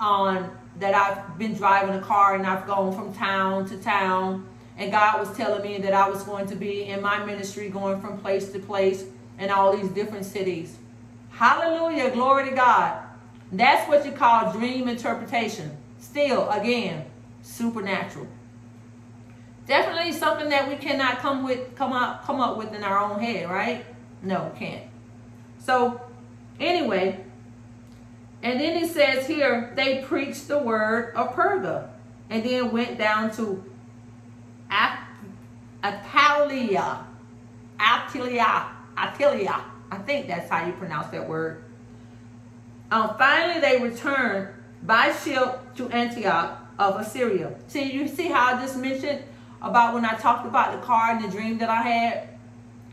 on 0.00 0.50
that 0.78 0.94
I've 0.94 1.38
been 1.38 1.54
driving 1.54 1.94
a 1.94 2.00
car 2.00 2.34
and 2.34 2.46
I've 2.46 2.66
gone 2.66 2.94
from 2.94 3.14
town 3.14 3.66
to 3.68 3.76
town 3.78 4.46
and 4.76 4.90
God 4.90 5.20
was 5.20 5.36
telling 5.36 5.62
me 5.62 5.78
that 5.78 5.92
I 5.92 6.08
was 6.08 6.22
going 6.24 6.46
to 6.48 6.56
be 6.56 6.84
in 6.84 7.00
my 7.00 7.24
ministry 7.24 7.68
going 7.68 8.00
from 8.00 8.18
place 8.18 8.50
to 8.50 8.58
place 8.58 9.04
in 9.38 9.50
all 9.50 9.76
these 9.76 9.88
different 9.90 10.24
cities. 10.24 10.76
Hallelujah, 11.30 12.10
glory 12.10 12.50
to 12.50 12.56
God. 12.56 13.02
That's 13.52 13.88
what 13.88 14.04
you 14.04 14.12
call 14.12 14.52
dream 14.52 14.88
interpretation. 14.88 15.76
Still, 16.00 16.48
again, 16.50 17.04
supernatural. 17.42 18.26
Definitely 19.66 20.12
something 20.12 20.48
that 20.50 20.68
we 20.68 20.76
cannot 20.76 21.18
come 21.18 21.44
with 21.44 21.74
come 21.74 21.92
up 21.92 22.24
come 22.24 22.40
up 22.40 22.58
with 22.58 22.74
in 22.74 22.84
our 22.84 22.98
own 22.98 23.20
head, 23.20 23.48
right? 23.48 23.84
No, 24.22 24.52
can't. 24.58 24.84
So, 25.58 26.00
anyway, 26.60 27.24
and 28.44 28.60
then 28.60 28.84
it 28.84 28.90
says 28.90 29.26
here 29.26 29.72
they 29.74 30.02
preached 30.02 30.48
the 30.48 30.58
word 30.58 31.14
of 31.16 31.34
Perga, 31.34 31.88
and 32.28 32.44
then 32.44 32.70
went 32.70 32.98
down 32.98 33.34
to 33.36 33.64
Attalia, 35.82 37.04
Attalia, 37.80 38.68
Attalia. 38.96 39.62
I 39.90 39.98
think 39.98 40.28
that's 40.28 40.50
how 40.50 40.66
you 40.66 40.72
pronounce 40.74 41.08
that 41.08 41.26
word. 41.26 41.64
Um, 42.90 43.14
finally, 43.16 43.60
they 43.60 43.80
returned 43.80 44.48
by 44.82 45.12
ship 45.12 45.74
to 45.76 45.88
Antioch 45.88 46.58
of 46.78 47.00
Assyria. 47.00 47.54
See, 47.68 47.92
you 47.92 48.06
see 48.06 48.28
how 48.28 48.54
I 48.54 48.60
just 48.60 48.76
mentioned 48.76 49.22
about 49.62 49.94
when 49.94 50.04
I 50.04 50.14
talked 50.14 50.46
about 50.46 50.72
the 50.72 50.86
car 50.86 51.12
and 51.12 51.24
the 51.24 51.28
dream 51.28 51.56
that 51.58 51.70
I 51.70 51.82
had? 51.82 52.28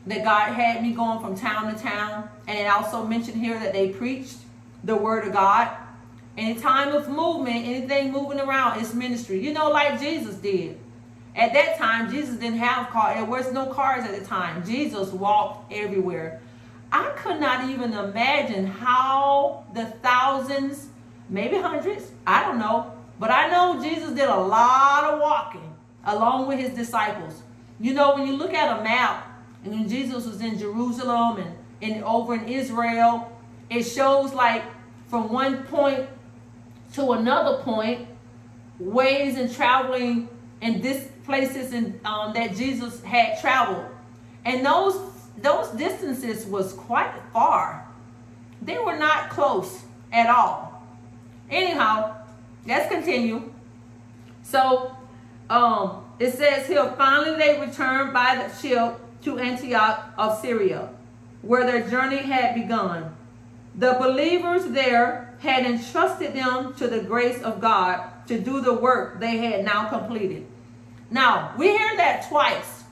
That 0.07 0.23
God 0.23 0.53
had 0.53 0.81
me 0.81 0.93
going 0.93 1.19
from 1.19 1.35
town 1.35 1.73
to 1.73 1.79
town. 1.79 2.29
And 2.47 2.57
it 2.57 2.67
also 2.67 3.05
mentioned 3.05 3.37
here 3.37 3.59
that 3.59 3.73
they 3.73 3.89
preached 3.89 4.37
the 4.83 4.95
word 4.95 5.27
of 5.27 5.33
God. 5.33 5.69
In 6.37 6.59
time 6.59 6.93
of 6.93 7.09
movement, 7.09 7.65
anything 7.65 8.11
moving 8.11 8.39
around 8.39 8.81
is 8.81 8.93
ministry. 8.93 9.39
You 9.39 9.53
know, 9.53 9.69
like 9.69 9.99
Jesus 9.99 10.35
did. 10.35 10.79
At 11.35 11.53
that 11.53 11.77
time, 11.77 12.11
Jesus 12.11 12.35
didn't 12.35 12.59
have 12.59 12.89
cars. 12.89 13.15
There 13.15 13.25
was 13.25 13.51
no 13.51 13.67
cars 13.67 14.05
at 14.05 14.17
the 14.17 14.25
time. 14.25 14.65
Jesus 14.65 15.09
walked 15.09 15.71
everywhere. 15.71 16.41
I 16.91 17.09
could 17.17 17.39
not 17.39 17.69
even 17.69 17.93
imagine 17.93 18.65
how 18.65 19.65
the 19.73 19.85
thousands, 19.85 20.87
maybe 21.29 21.57
hundreds, 21.57 22.11
I 22.27 22.43
don't 22.43 22.59
know, 22.59 22.93
but 23.17 23.31
I 23.31 23.49
know 23.49 23.81
Jesus 23.81 24.11
did 24.11 24.27
a 24.27 24.35
lot 24.35 25.05
of 25.05 25.21
walking 25.21 25.73
along 26.05 26.47
with 26.47 26.59
his 26.59 26.71
disciples. 26.71 27.43
You 27.79 27.93
know, 27.93 28.15
when 28.15 28.27
you 28.27 28.35
look 28.35 28.53
at 28.53 28.79
a 28.79 28.83
map, 28.83 29.27
and 29.63 29.73
when 29.73 29.87
Jesus 29.87 30.25
was 30.25 30.41
in 30.41 30.57
Jerusalem 30.57 31.37
and, 31.37 31.55
and 31.81 32.03
over 32.03 32.35
in 32.35 32.47
Israel, 32.47 33.31
it 33.71 33.83
shows 33.83 34.33
like 34.33 34.63
from 35.07 35.31
one 35.31 35.63
point 35.63 36.07
to 36.93 37.13
another 37.13 37.63
point, 37.63 38.07
ways 38.79 39.37
and 39.37 39.51
traveling 39.53 40.29
in 40.61 40.81
this 40.81 41.07
places 41.23 41.73
and 41.73 41.99
um, 42.05 42.33
that 42.33 42.55
Jesus 42.55 43.01
had 43.03 43.39
traveled, 43.41 43.85
and 44.45 44.65
those 44.65 45.09
those 45.37 45.69
distances 45.69 46.45
was 46.45 46.73
quite 46.73 47.13
far. 47.33 47.87
They 48.61 48.77
were 48.77 48.97
not 48.97 49.29
close 49.31 49.81
at 50.11 50.29
all. 50.29 50.83
Anyhow, 51.49 52.21
Let's 52.65 52.91
continue. 52.91 53.51
So 54.43 54.95
um, 55.49 56.05
it 56.19 56.31
says 56.31 56.67
here, 56.67 56.93
finally 56.97 57.37
they 57.37 57.59
returned 57.59 58.13
by 58.13 58.35
the 58.35 58.55
ship 58.55 58.99
to 59.23 59.39
Antioch 59.39 60.13
of 60.17 60.39
Syria, 60.39 60.89
where 61.41 61.65
their 61.65 61.89
journey 61.89 62.17
had 62.17 62.55
begun. 62.55 63.15
The 63.75 63.93
believers 63.93 64.65
there 64.65 65.33
had 65.39 65.65
entrusted 65.65 66.33
them 66.33 66.73
to 66.75 66.87
the 66.87 67.01
grace 67.01 67.41
of 67.41 67.61
God 67.61 68.27
to 68.27 68.39
do 68.39 68.61
the 68.61 68.73
work 68.73 69.19
they 69.19 69.37
had 69.37 69.63
now 69.63 69.87
completed. 69.89 70.45
Now, 71.09 71.53
we 71.57 71.69
hear 71.69 71.97
that 71.97 72.27
twice, 72.29 72.83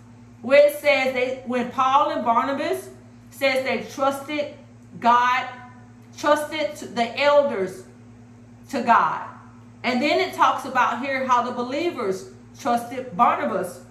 where 0.42 0.68
it 0.68 0.74
says 0.80 1.14
they 1.14 1.44
when 1.46 1.72
Paul 1.72 2.12
and 2.12 2.24
Barnabas 2.24 2.90
says 3.30 3.64
they 3.64 3.90
trusted 3.92 4.56
God, 5.00 5.48
trusted 6.18 6.96
the 6.96 7.20
elders 7.20 7.84
to 8.70 8.82
God. 8.82 9.28
And 9.84 10.02
then 10.02 10.20
it 10.20 10.34
talks 10.34 10.66
about 10.66 11.02
here 11.02 11.26
how 11.26 11.44
the 11.44 11.52
believers 11.52 12.32
trusted 12.60 13.16
Barnabas 13.16 13.82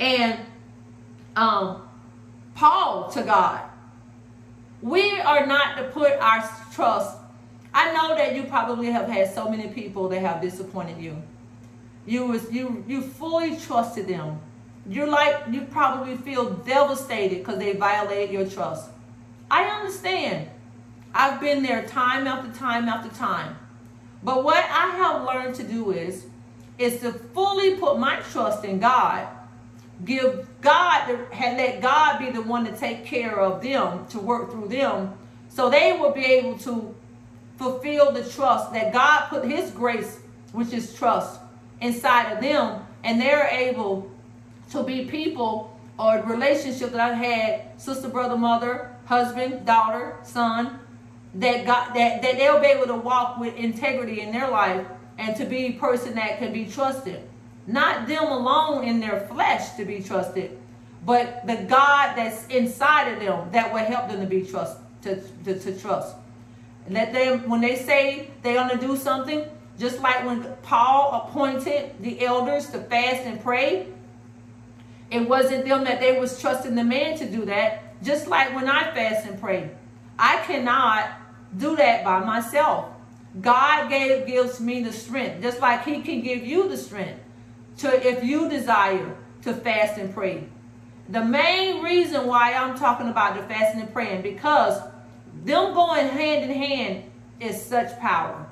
and 0.00 0.38
um, 1.36 1.82
Paul 2.54 3.10
to 3.10 3.22
God. 3.22 3.60
We 4.82 5.20
are 5.20 5.46
not 5.46 5.76
to 5.76 5.84
put 5.84 6.12
our 6.12 6.48
trust. 6.72 7.16
I 7.74 7.92
know 7.92 8.14
that 8.14 8.34
you 8.34 8.44
probably 8.44 8.86
have 8.86 9.08
had 9.08 9.32
so 9.32 9.48
many 9.48 9.68
people 9.68 10.08
that 10.08 10.20
have 10.20 10.40
disappointed 10.40 10.98
you. 10.98 11.20
You 12.06 12.26
was 12.26 12.50
you 12.50 12.84
you 12.88 13.02
fully 13.02 13.56
trusted 13.56 14.08
them. 14.08 14.40
You're 14.88 15.08
like 15.08 15.44
you 15.50 15.62
probably 15.62 16.16
feel 16.16 16.50
devastated 16.50 17.38
because 17.38 17.58
they 17.58 17.74
violated 17.74 18.32
your 18.32 18.46
trust. 18.46 18.90
I 19.50 19.64
understand. 19.64 20.48
I've 21.14 21.40
been 21.40 21.62
there 21.62 21.86
time 21.86 22.26
after 22.26 22.56
time 22.58 22.88
after 22.88 23.14
time. 23.16 23.56
But 24.22 24.44
what 24.44 24.64
I 24.64 24.90
have 24.96 25.24
learned 25.24 25.54
to 25.56 25.62
do 25.64 25.90
is 25.92 26.26
is 26.78 27.00
to 27.00 27.12
fully 27.12 27.76
put 27.76 27.98
my 27.98 28.20
trust 28.30 28.64
in 28.64 28.78
God. 28.78 29.26
Give 30.04 30.46
God, 30.60 31.26
had 31.32 31.56
let 31.56 31.80
God 31.80 32.18
be 32.18 32.30
the 32.30 32.42
one 32.42 32.64
to 32.64 32.76
take 32.76 33.04
care 33.04 33.38
of 33.40 33.62
them, 33.62 34.06
to 34.08 34.18
work 34.18 34.50
through 34.50 34.68
them, 34.68 35.14
so 35.48 35.68
they 35.68 35.92
will 35.92 36.12
be 36.12 36.24
able 36.24 36.56
to 36.58 36.94
fulfill 37.56 38.12
the 38.12 38.28
trust 38.28 38.72
that 38.72 38.92
God 38.92 39.28
put 39.28 39.44
His 39.44 39.70
grace, 39.72 40.20
which 40.52 40.72
is 40.72 40.94
trust, 40.94 41.40
inside 41.80 42.32
of 42.32 42.40
them, 42.40 42.82
and 43.02 43.20
they're 43.20 43.48
able 43.48 44.10
to 44.70 44.82
be 44.84 45.06
people 45.06 45.76
or 45.98 46.22
relationship 46.22 46.92
that 46.92 47.00
I've 47.00 47.16
had, 47.18 47.80
sister, 47.80 48.08
brother, 48.08 48.36
mother, 48.36 48.94
husband, 49.06 49.66
daughter, 49.66 50.16
son, 50.22 50.78
that 51.34 51.66
got 51.66 51.94
that, 51.94 52.22
that 52.22 52.36
they'll 52.36 52.60
be 52.60 52.66
able 52.66 52.86
to 52.86 52.96
walk 52.96 53.38
with 53.38 53.54
integrity 53.56 54.20
in 54.20 54.32
their 54.32 54.48
life 54.48 54.86
and 55.18 55.36
to 55.36 55.44
be 55.44 55.66
a 55.66 55.72
person 55.72 56.14
that 56.14 56.38
can 56.38 56.52
be 56.52 56.66
trusted. 56.66 57.28
Not 57.68 58.08
them 58.08 58.24
alone 58.24 58.84
in 58.84 58.98
their 58.98 59.20
flesh 59.28 59.72
to 59.76 59.84
be 59.84 60.02
trusted, 60.02 60.58
but 61.04 61.46
the 61.46 61.56
God 61.56 62.16
that's 62.16 62.46
inside 62.46 63.12
of 63.12 63.20
them 63.20 63.50
that 63.52 63.70
will 63.70 63.84
help 63.84 64.08
them 64.08 64.22
to 64.22 64.26
be 64.26 64.42
trust 64.42 64.78
to, 65.02 65.20
to, 65.44 65.58
to 65.58 65.78
trust. 65.78 66.16
Let 66.88 67.12
them 67.12 67.46
when 67.46 67.60
they 67.60 67.76
say 67.76 68.30
they're 68.42 68.54
gonna 68.54 68.80
do 68.80 68.96
something, 68.96 69.44
just 69.78 70.00
like 70.00 70.24
when 70.24 70.46
Paul 70.62 71.28
appointed 71.28 71.92
the 72.00 72.24
elders 72.24 72.70
to 72.70 72.78
fast 72.78 73.26
and 73.26 73.38
pray, 73.38 73.88
it 75.10 75.28
wasn't 75.28 75.66
them 75.66 75.84
that 75.84 76.00
they 76.00 76.18
was 76.18 76.40
trusting 76.40 76.74
the 76.74 76.84
man 76.84 77.18
to 77.18 77.28
do 77.30 77.44
that. 77.44 78.02
Just 78.02 78.28
like 78.28 78.54
when 78.54 78.66
I 78.66 78.94
fast 78.94 79.26
and 79.26 79.38
pray, 79.38 79.70
I 80.18 80.38
cannot 80.46 81.10
do 81.58 81.76
that 81.76 82.02
by 82.02 82.20
myself. 82.20 82.86
God 83.42 83.90
gave, 83.90 84.26
gives 84.26 84.58
me 84.58 84.82
the 84.82 84.92
strength, 84.92 85.42
just 85.42 85.60
like 85.60 85.84
He 85.84 86.00
can 86.00 86.22
give 86.22 86.42
you 86.42 86.66
the 86.66 86.76
strength 86.78 87.20
to 87.78 88.06
if 88.06 88.22
you 88.24 88.48
desire 88.48 89.16
to 89.42 89.54
fast 89.54 89.98
and 89.98 90.12
pray. 90.12 90.44
The 91.08 91.24
main 91.24 91.82
reason 91.82 92.26
why 92.26 92.52
I'm 92.52 92.76
talking 92.76 93.08
about 93.08 93.36
the 93.36 93.42
fasting 93.42 93.80
and 93.80 93.92
praying 93.92 94.22
because 94.22 94.80
them 95.44 95.72
going 95.72 96.08
hand 96.08 96.50
in 96.50 96.56
hand 96.56 97.04
is 97.40 97.62
such 97.62 97.98
power, 97.98 98.46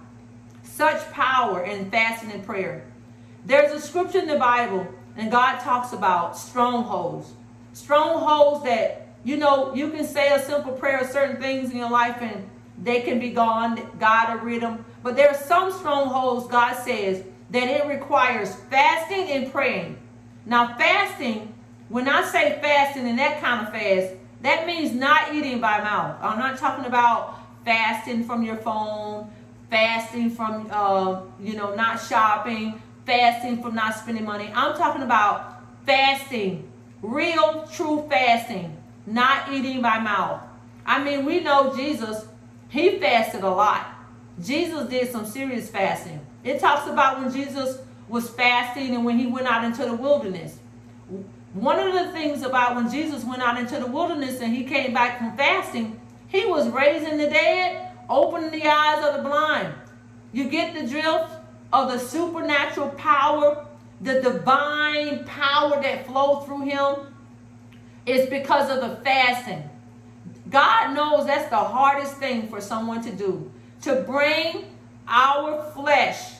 such 0.62 1.10
power 1.10 1.64
in 1.64 1.90
fasting 1.90 2.32
and 2.32 2.44
prayer. 2.44 2.84
There's 3.44 3.72
a 3.72 3.80
scripture 3.80 4.20
in 4.20 4.26
the 4.26 4.38
Bible, 4.38 4.86
and 5.16 5.30
God 5.30 5.58
talks 5.58 5.92
about 5.92 6.38
strongholds, 6.38 7.32
strongholds 7.74 8.64
that 8.64 9.08
you 9.22 9.36
know 9.36 9.74
you 9.74 9.90
can 9.90 10.06
say 10.06 10.32
a 10.32 10.42
simple 10.42 10.72
prayer, 10.72 11.00
of 11.00 11.10
certain 11.10 11.40
things 11.40 11.70
in 11.70 11.76
your 11.76 11.90
life, 11.90 12.16
and 12.20 12.48
they 12.82 13.02
can 13.02 13.18
be 13.18 13.30
gone. 13.30 13.86
God 13.98 14.32
will 14.32 14.44
rid 14.44 14.62
them. 14.62 14.84
But 15.02 15.16
there 15.16 15.28
are 15.28 15.36
some 15.36 15.72
strongholds, 15.72 16.46
God 16.48 16.74
says, 16.74 17.22
that 17.50 17.68
it 17.68 17.86
requires 17.86 18.54
fasting 18.70 19.30
and 19.30 19.52
praying. 19.52 19.98
Now, 20.44 20.76
fasting, 20.76 21.54
when 21.88 22.08
I 22.08 22.22
say 22.22 22.58
fasting 22.60 23.08
and 23.08 23.18
that 23.18 23.40
kind 23.40 23.66
of 23.66 23.72
fast, 23.72 24.14
that 24.42 24.66
means 24.66 24.92
not 24.92 25.34
eating 25.34 25.60
by 25.60 25.80
mouth. 25.80 26.16
I'm 26.20 26.38
not 26.38 26.58
talking 26.58 26.84
about 26.84 27.38
fasting 27.64 28.24
from 28.24 28.42
your 28.42 28.56
phone, 28.56 29.30
fasting 29.70 30.30
from, 30.30 30.68
uh, 30.70 31.22
you 31.40 31.54
know, 31.54 31.74
not 31.74 32.00
shopping, 32.00 32.80
fasting 33.04 33.62
from 33.62 33.74
not 33.74 33.94
spending 33.94 34.24
money. 34.24 34.50
I'm 34.54 34.76
talking 34.76 35.02
about 35.02 35.62
fasting, 35.84 36.70
real, 37.02 37.66
true 37.72 38.06
fasting, 38.08 38.76
not 39.06 39.52
eating 39.52 39.82
by 39.82 39.98
mouth. 39.98 40.42
I 40.84 41.02
mean, 41.02 41.24
we 41.24 41.40
know 41.40 41.74
Jesus 41.74 42.26
he 42.68 42.98
fasted 42.98 43.42
a 43.42 43.50
lot. 43.50 43.86
Jesus 44.42 44.88
did 44.88 45.10
some 45.10 45.24
serious 45.24 45.70
fasting. 45.70 46.25
It 46.46 46.60
talks 46.60 46.88
about 46.88 47.20
when 47.20 47.32
Jesus 47.32 47.80
was 48.08 48.30
fasting 48.30 48.94
and 48.94 49.04
when 49.04 49.18
he 49.18 49.26
went 49.26 49.48
out 49.48 49.64
into 49.64 49.84
the 49.84 49.94
wilderness. 49.94 50.58
One 51.54 51.80
of 51.80 51.92
the 51.92 52.12
things 52.12 52.42
about 52.42 52.76
when 52.76 52.88
Jesus 52.88 53.24
went 53.24 53.42
out 53.42 53.58
into 53.58 53.80
the 53.80 53.86
wilderness 53.86 54.40
and 54.40 54.54
he 54.54 54.62
came 54.62 54.94
back 54.94 55.18
from 55.18 55.36
fasting, 55.36 56.00
he 56.28 56.46
was 56.46 56.68
raising 56.68 57.18
the 57.18 57.26
dead, 57.26 57.90
opening 58.08 58.52
the 58.52 58.64
eyes 58.64 59.04
of 59.04 59.16
the 59.16 59.28
blind. 59.28 59.74
You 60.32 60.48
get 60.48 60.72
the 60.72 60.86
drift 60.86 61.32
of 61.72 61.90
the 61.90 61.98
supernatural 61.98 62.90
power, 62.90 63.66
the 64.00 64.20
divine 64.22 65.24
power 65.24 65.82
that 65.82 66.06
flowed 66.06 66.46
through 66.46 66.62
him. 66.62 67.12
It's 68.06 68.30
because 68.30 68.70
of 68.70 68.88
the 68.88 69.02
fasting. 69.02 69.68
God 70.48 70.94
knows 70.94 71.26
that's 71.26 71.50
the 71.50 71.56
hardest 71.56 72.18
thing 72.18 72.46
for 72.46 72.60
someone 72.60 73.02
to 73.02 73.10
do. 73.10 73.50
To 73.82 73.96
bring 74.02 74.66
our 75.08 75.62
flesh, 75.72 76.35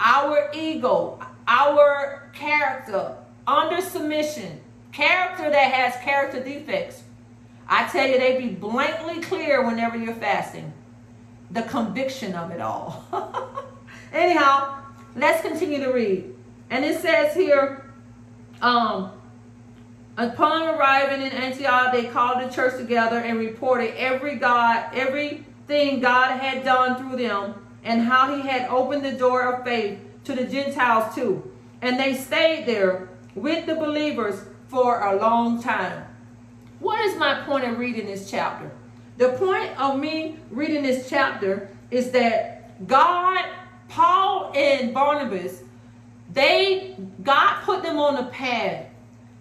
our 0.00 0.50
ego, 0.54 1.18
our 1.46 2.30
character 2.32 3.16
under 3.46 3.80
submission. 3.80 4.60
Character 4.92 5.50
that 5.50 5.72
has 5.72 6.02
character 6.02 6.42
defects. 6.42 7.02
I 7.68 7.86
tell 7.88 8.06
you, 8.06 8.18
they 8.18 8.38
be 8.38 8.48
blankly 8.48 9.20
clear 9.20 9.66
whenever 9.66 9.96
you're 9.96 10.14
fasting. 10.14 10.72
The 11.50 11.62
conviction 11.62 12.34
of 12.34 12.50
it 12.50 12.60
all. 12.60 13.04
Anyhow, 14.12 14.78
let's 15.14 15.42
continue 15.42 15.84
to 15.84 15.90
read. 15.90 16.34
And 16.70 16.84
it 16.84 17.00
says 17.00 17.34
here, 17.34 17.90
um, 18.62 19.12
Upon 20.18 20.62
arriving 20.62 21.20
in 21.20 21.32
Antioch, 21.32 21.92
they 21.92 22.04
called 22.04 22.40
the 22.40 22.48
church 22.48 22.78
together 22.78 23.18
and 23.18 23.38
reported 23.38 23.94
every 23.98 24.36
God, 24.36 24.86
everything 24.94 26.00
God 26.00 26.40
had 26.40 26.64
done 26.64 26.96
through 26.96 27.18
them, 27.22 27.65
and 27.86 28.02
how 28.02 28.36
he 28.36 28.46
had 28.46 28.68
opened 28.68 29.04
the 29.04 29.12
door 29.12 29.42
of 29.42 29.64
faith 29.64 29.98
to 30.24 30.34
the 30.34 30.44
Gentiles 30.44 31.14
too. 31.14 31.50
And 31.80 31.98
they 31.98 32.14
stayed 32.14 32.66
there 32.66 33.08
with 33.34 33.66
the 33.66 33.74
believers 33.74 34.42
for 34.68 35.00
a 35.00 35.16
long 35.16 35.62
time. 35.62 36.04
What 36.80 37.00
is 37.06 37.16
my 37.16 37.42
point 37.42 37.64
of 37.64 37.78
reading 37.78 38.06
this 38.06 38.30
chapter? 38.30 38.70
The 39.16 39.30
point 39.30 39.78
of 39.80 39.98
me 39.98 40.38
reading 40.50 40.82
this 40.82 41.08
chapter 41.08 41.70
is 41.90 42.10
that 42.10 42.86
God, 42.86 43.44
Paul 43.88 44.52
and 44.54 44.92
Barnabas, 44.92 45.62
they 46.32 46.96
God 47.22 47.62
put 47.62 47.82
them 47.82 47.98
on 47.98 48.16
a 48.16 48.26
path 48.26 48.86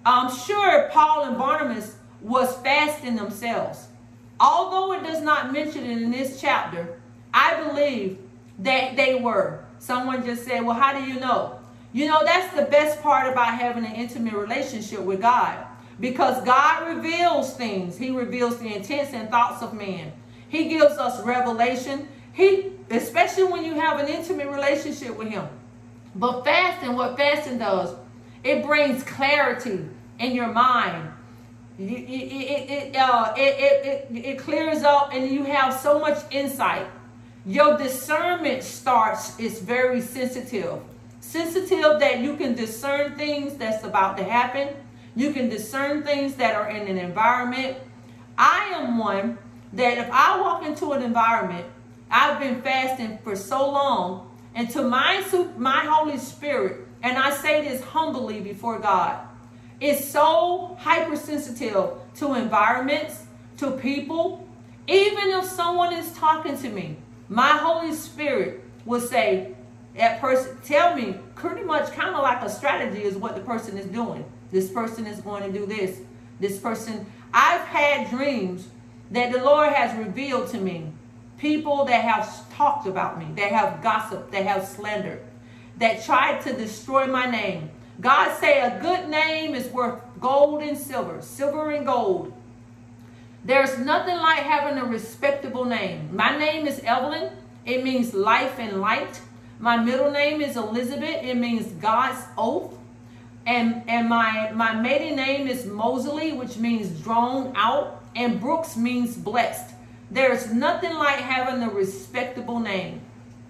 I'm 0.05 0.31
sure 0.31 0.87
Paul 0.89 1.23
and 1.23 1.37
Barnabas 1.37 1.95
was 2.21 2.55
fasting 2.57 3.15
themselves. 3.15 3.87
Although 4.39 4.93
it 4.93 5.03
does 5.03 5.23
not 5.23 5.51
mention 5.51 5.83
it 5.83 6.01
in 6.01 6.11
this 6.11 6.39
chapter, 6.39 6.99
I 7.33 7.63
believe 7.63 8.19
that 8.59 8.95
they 8.95 9.15
were. 9.15 9.63
Someone 9.79 10.25
just 10.25 10.45
said, 10.45 10.65
Well, 10.65 10.75
how 10.75 10.93
do 10.93 11.03
you 11.05 11.19
know? 11.19 11.59
You 11.93 12.07
know, 12.07 12.21
that's 12.25 12.53
the 12.55 12.63
best 12.63 13.01
part 13.01 13.31
about 13.31 13.57
having 13.57 13.85
an 13.85 13.93
intimate 13.93 14.33
relationship 14.33 14.99
with 14.99 15.21
God. 15.21 15.65
Because 15.99 16.43
God 16.43 16.95
reveals 16.95 17.55
things. 17.55 17.97
He 17.97 18.11
reveals 18.11 18.57
the 18.59 18.75
intents 18.75 19.13
and 19.13 19.29
thoughts 19.29 19.61
of 19.61 19.73
man. 19.73 20.11
He 20.49 20.67
gives 20.67 20.97
us 20.97 21.23
revelation. 21.23 22.07
He, 22.33 22.73
especially 22.89 23.45
when 23.45 23.63
you 23.63 23.75
have 23.75 23.99
an 23.99 24.07
intimate 24.07 24.47
relationship 24.47 25.15
with 25.17 25.29
Him. 25.29 25.47
But 26.15 26.43
fasting, 26.43 26.95
what 26.95 27.15
fasting 27.17 27.59
does, 27.59 27.95
it 28.43 28.65
brings 28.65 29.03
clarity 29.03 29.85
in 30.19 30.31
your 30.33 30.47
mind. 30.47 31.11
It, 31.77 31.83
it, 31.83 32.69
it, 32.69 32.95
uh, 32.95 33.33
it, 33.37 34.09
it, 34.11 34.25
it 34.25 34.39
clears 34.39 34.83
up 34.83 35.11
and 35.13 35.29
you 35.29 35.43
have 35.43 35.73
so 35.73 35.99
much 35.99 36.19
insight. 36.31 36.87
Your 37.45 37.77
discernment 37.77 38.63
starts, 38.63 39.39
is 39.39 39.59
very 39.59 40.01
sensitive. 40.01 40.79
Sensitive 41.19 41.99
that 41.99 42.19
you 42.19 42.35
can 42.37 42.55
discern 42.55 43.15
things 43.15 43.53
that's 43.53 43.83
about 43.83 44.17
to 44.17 44.23
happen. 44.23 44.69
You 45.15 45.31
can 45.31 45.47
discern 45.47 46.03
things 46.03 46.35
that 46.35 46.55
are 46.55 46.69
in 46.69 46.87
an 46.87 46.97
environment. 46.97 47.77
I 48.37 48.71
am 48.73 48.97
one 48.97 49.37
that 49.73 49.97
if 49.99 50.09
I 50.11 50.41
walk 50.41 50.65
into 50.65 50.91
an 50.93 51.03
environment, 51.03 51.65
I've 52.09 52.39
been 52.39 52.61
fasting 52.61 53.19
for 53.23 53.35
so 53.35 53.69
long, 53.69 54.35
and 54.55 54.69
to 54.71 54.81
my 54.81 55.23
my 55.57 55.85
Holy 55.85 56.17
Spirit, 56.17 56.87
and 57.03 57.17
I 57.17 57.29
say 57.29 57.67
this 57.67 57.83
humbly 57.83 58.41
before 58.41 58.79
God, 58.79 59.19
is 59.79 60.09
so 60.09 60.77
hypersensitive 60.79 61.91
to 62.15 62.33
environments, 62.33 63.23
to 63.57 63.71
people. 63.71 64.47
Even 64.87 65.29
if 65.29 65.45
someone 65.45 65.93
is 65.93 66.11
talking 66.13 66.57
to 66.59 66.69
me, 66.69 66.95
my 67.29 67.49
Holy 67.49 67.93
Spirit 67.93 68.63
will 68.85 69.01
say, 69.01 69.55
that 69.97 70.19
person 70.19 70.57
tell 70.63 70.95
me 70.95 71.15
pretty 71.35 71.63
much 71.63 71.91
kind 71.93 72.15
of 72.15 72.21
like 72.21 72.41
a 72.41 72.49
strategy 72.49 73.03
is 73.03 73.15
what 73.15 73.35
the 73.35 73.41
person 73.41 73.77
is 73.77 73.85
doing. 73.87 74.25
This 74.51 74.69
person 74.69 75.05
is 75.05 75.21
going 75.21 75.43
to 75.43 75.57
do 75.57 75.65
this. 75.65 75.99
This 76.39 76.57
person, 76.59 77.05
I've 77.33 77.61
had 77.61 78.09
dreams 78.09 78.67
that 79.11 79.31
the 79.31 79.41
Lord 79.43 79.71
has 79.73 79.97
revealed 79.97 80.49
to 80.49 80.59
me. 80.59 80.91
People 81.37 81.85
that 81.85 82.03
have 82.03 82.53
talked 82.53 82.87
about 82.87 83.17
me, 83.19 83.27
that 83.35 83.51
have 83.51 83.81
gossiped, 83.81 84.31
that 84.31 84.45
have 84.45 84.65
slandered, 84.65 85.21
that 85.77 86.03
tried 86.03 86.41
to 86.41 86.53
destroy 86.53 87.07
my 87.07 87.29
name. 87.29 87.69
God 88.01 88.37
say 88.39 88.61
a 88.61 88.79
good 88.81 89.09
name 89.09 89.55
is 89.55 89.67
worth 89.67 90.01
gold 90.19 90.61
and 90.61 90.77
silver, 90.77 91.21
silver 91.21 91.71
and 91.71 91.85
gold. 91.85 92.33
There's 93.45 93.77
nothing 93.77 94.17
like 94.17 94.39
having 94.39 94.79
a 94.79 94.85
respectable 94.85 95.65
name. 95.65 96.09
My 96.15 96.35
name 96.35 96.65
is 96.65 96.79
Evelyn. 96.79 97.29
It 97.63 97.83
means 97.83 98.11
life 98.15 98.57
and 98.57 98.81
light. 98.81 99.21
My 99.59 99.77
middle 99.77 100.09
name 100.09 100.41
is 100.41 100.57
Elizabeth. 100.57 101.23
It 101.23 101.37
means 101.37 101.67
God's 101.73 102.25
oath. 102.39 102.75
And, 103.45 103.83
and 103.87 104.09
my, 104.09 104.51
my 104.55 104.73
maiden 104.73 105.15
name 105.15 105.47
is 105.47 105.67
Mosley, 105.67 106.33
which 106.33 106.57
means 106.57 106.89
drawn 107.01 107.53
out. 107.55 108.01
And 108.15 108.41
Brooks 108.41 108.75
means 108.75 109.15
blessed. 109.15 109.75
There's 110.09 110.51
nothing 110.51 110.95
like 110.95 111.19
having 111.19 111.61
a 111.61 111.69
respectable 111.69 112.59
name. 112.59 113.01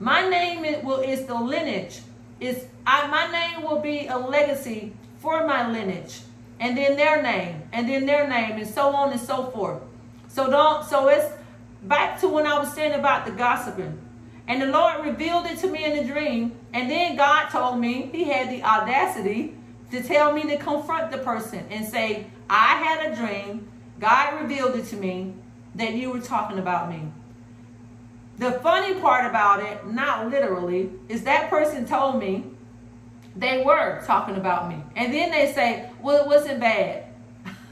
My 0.02 0.28
name 0.28 0.66
is, 0.66 0.84
will, 0.84 1.00
is 1.00 1.26
the 1.26 1.36
lineage. 1.36 2.02
Is 2.42 2.66
I, 2.86 3.08
my 3.08 3.32
name 3.32 3.64
will 3.64 3.80
be 3.80 4.08
a 4.08 4.18
legacy 4.18 4.92
for 5.20 5.48
my 5.48 5.72
lineage. 5.72 6.20
And 6.60 6.78
then 6.78 6.96
their 6.96 7.22
name. 7.22 7.64
And 7.72 7.88
then 7.88 8.06
their 8.06 8.28
name. 8.28 8.58
And 8.58 8.68
so 8.68 8.96
on 8.96 9.12
and 9.12 9.20
so 9.20 9.52
forth. 9.52 9.82
So 10.28 10.50
don't 10.50 10.84
so 10.84 11.08
it's 11.08 11.34
back 11.84 12.20
to 12.22 12.28
when 12.28 12.46
I 12.48 12.60
was 12.60 12.74
saying 12.74 12.94
about 12.94 13.26
the 13.26 13.32
gossiping. 13.32 14.02
And 14.48 14.62
the 14.62 14.68
Lord 14.68 15.06
revealed 15.06 15.46
it 15.48 15.58
to 15.60 15.68
me 15.68 15.86
in 15.86 15.94
a 15.94 16.06
dream. 16.06 16.58
And 16.74 16.90
then 16.90 17.16
God 17.16 17.50
told 17.50 17.80
me, 17.80 18.10
He 18.12 18.26
had 18.26 18.50
the 18.50 18.64
audacity 18.64 19.56
to 19.92 20.04
tell 20.04 20.34
me 20.34 20.44
to 20.44 20.58
confront 20.58 21.12
the 21.12 21.18
person 21.20 21.66
and 21.70 21.86
say, 21.86 22.28
I 22.50 22.76
had 22.76 23.12
a 23.12 23.16
dream. 23.16 23.68
God 24.00 24.42
revealed 24.42 24.76
it 24.76 24.86
to 24.88 24.98
me 24.98 25.34
that 25.76 25.94
you 25.94 26.12
were 26.12 26.20
talking 26.20 26.60
about 26.60 26.90
me. 26.90 27.02
The 28.38 28.52
funny 28.60 29.00
part 29.00 29.26
about 29.26 29.62
it, 29.62 29.88
not 29.88 30.30
literally, 30.30 30.92
is 31.08 31.24
that 31.24 31.50
person 31.50 31.86
told 31.86 32.20
me 32.20 32.44
they 33.36 33.64
were 33.64 34.02
talking 34.06 34.36
about 34.36 34.70
me. 34.70 34.82
And 34.96 35.14
then 35.14 35.32
they 35.32 35.52
say, 35.54 35.90
well, 36.02 36.24
it 36.24 36.28
wasn't 36.28 36.60
bad. 36.60 37.06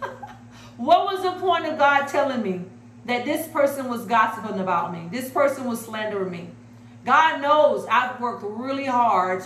what 0.77 1.05
was 1.05 1.23
the 1.23 1.39
point 1.39 1.65
of 1.65 1.77
God 1.77 2.07
telling 2.07 2.41
me 2.41 2.65
that 3.05 3.25
this 3.25 3.47
person 3.47 3.89
was 3.89 4.05
gossiping 4.05 4.59
about 4.59 4.93
me? 4.93 5.07
This 5.11 5.29
person 5.29 5.65
was 5.65 5.83
slandering 5.83 6.31
me. 6.31 6.49
God 7.05 7.41
knows 7.41 7.85
I've 7.89 8.19
worked 8.19 8.43
really 8.43 8.85
hard 8.85 9.43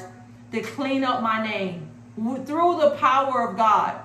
to 0.51 0.61
clean 0.61 1.03
up 1.03 1.21
my 1.21 1.43
name 1.43 1.89
through 2.45 2.79
the 2.79 2.95
power 2.99 3.49
of 3.49 3.57
God. 3.57 3.99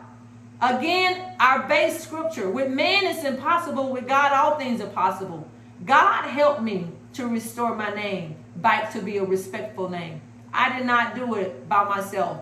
Again, 0.60 1.34
our 1.40 1.66
base 1.66 2.02
scripture 2.02 2.48
with 2.48 2.70
man 2.70 3.04
it's 3.04 3.24
impossible, 3.24 3.90
with 3.92 4.06
God 4.06 4.32
all 4.32 4.58
things 4.58 4.80
are 4.80 4.86
possible. 4.88 5.48
God 5.84 6.28
helped 6.28 6.62
me 6.62 6.88
to 7.14 7.26
restore 7.26 7.74
my 7.74 7.90
name 7.90 8.36
back 8.56 8.92
to 8.92 9.02
be 9.02 9.18
a 9.18 9.24
respectful 9.24 9.88
name. 9.88 10.21
I 10.52 10.76
did 10.76 10.86
not 10.86 11.14
do 11.14 11.34
it 11.34 11.68
by 11.68 11.84
myself. 11.84 12.40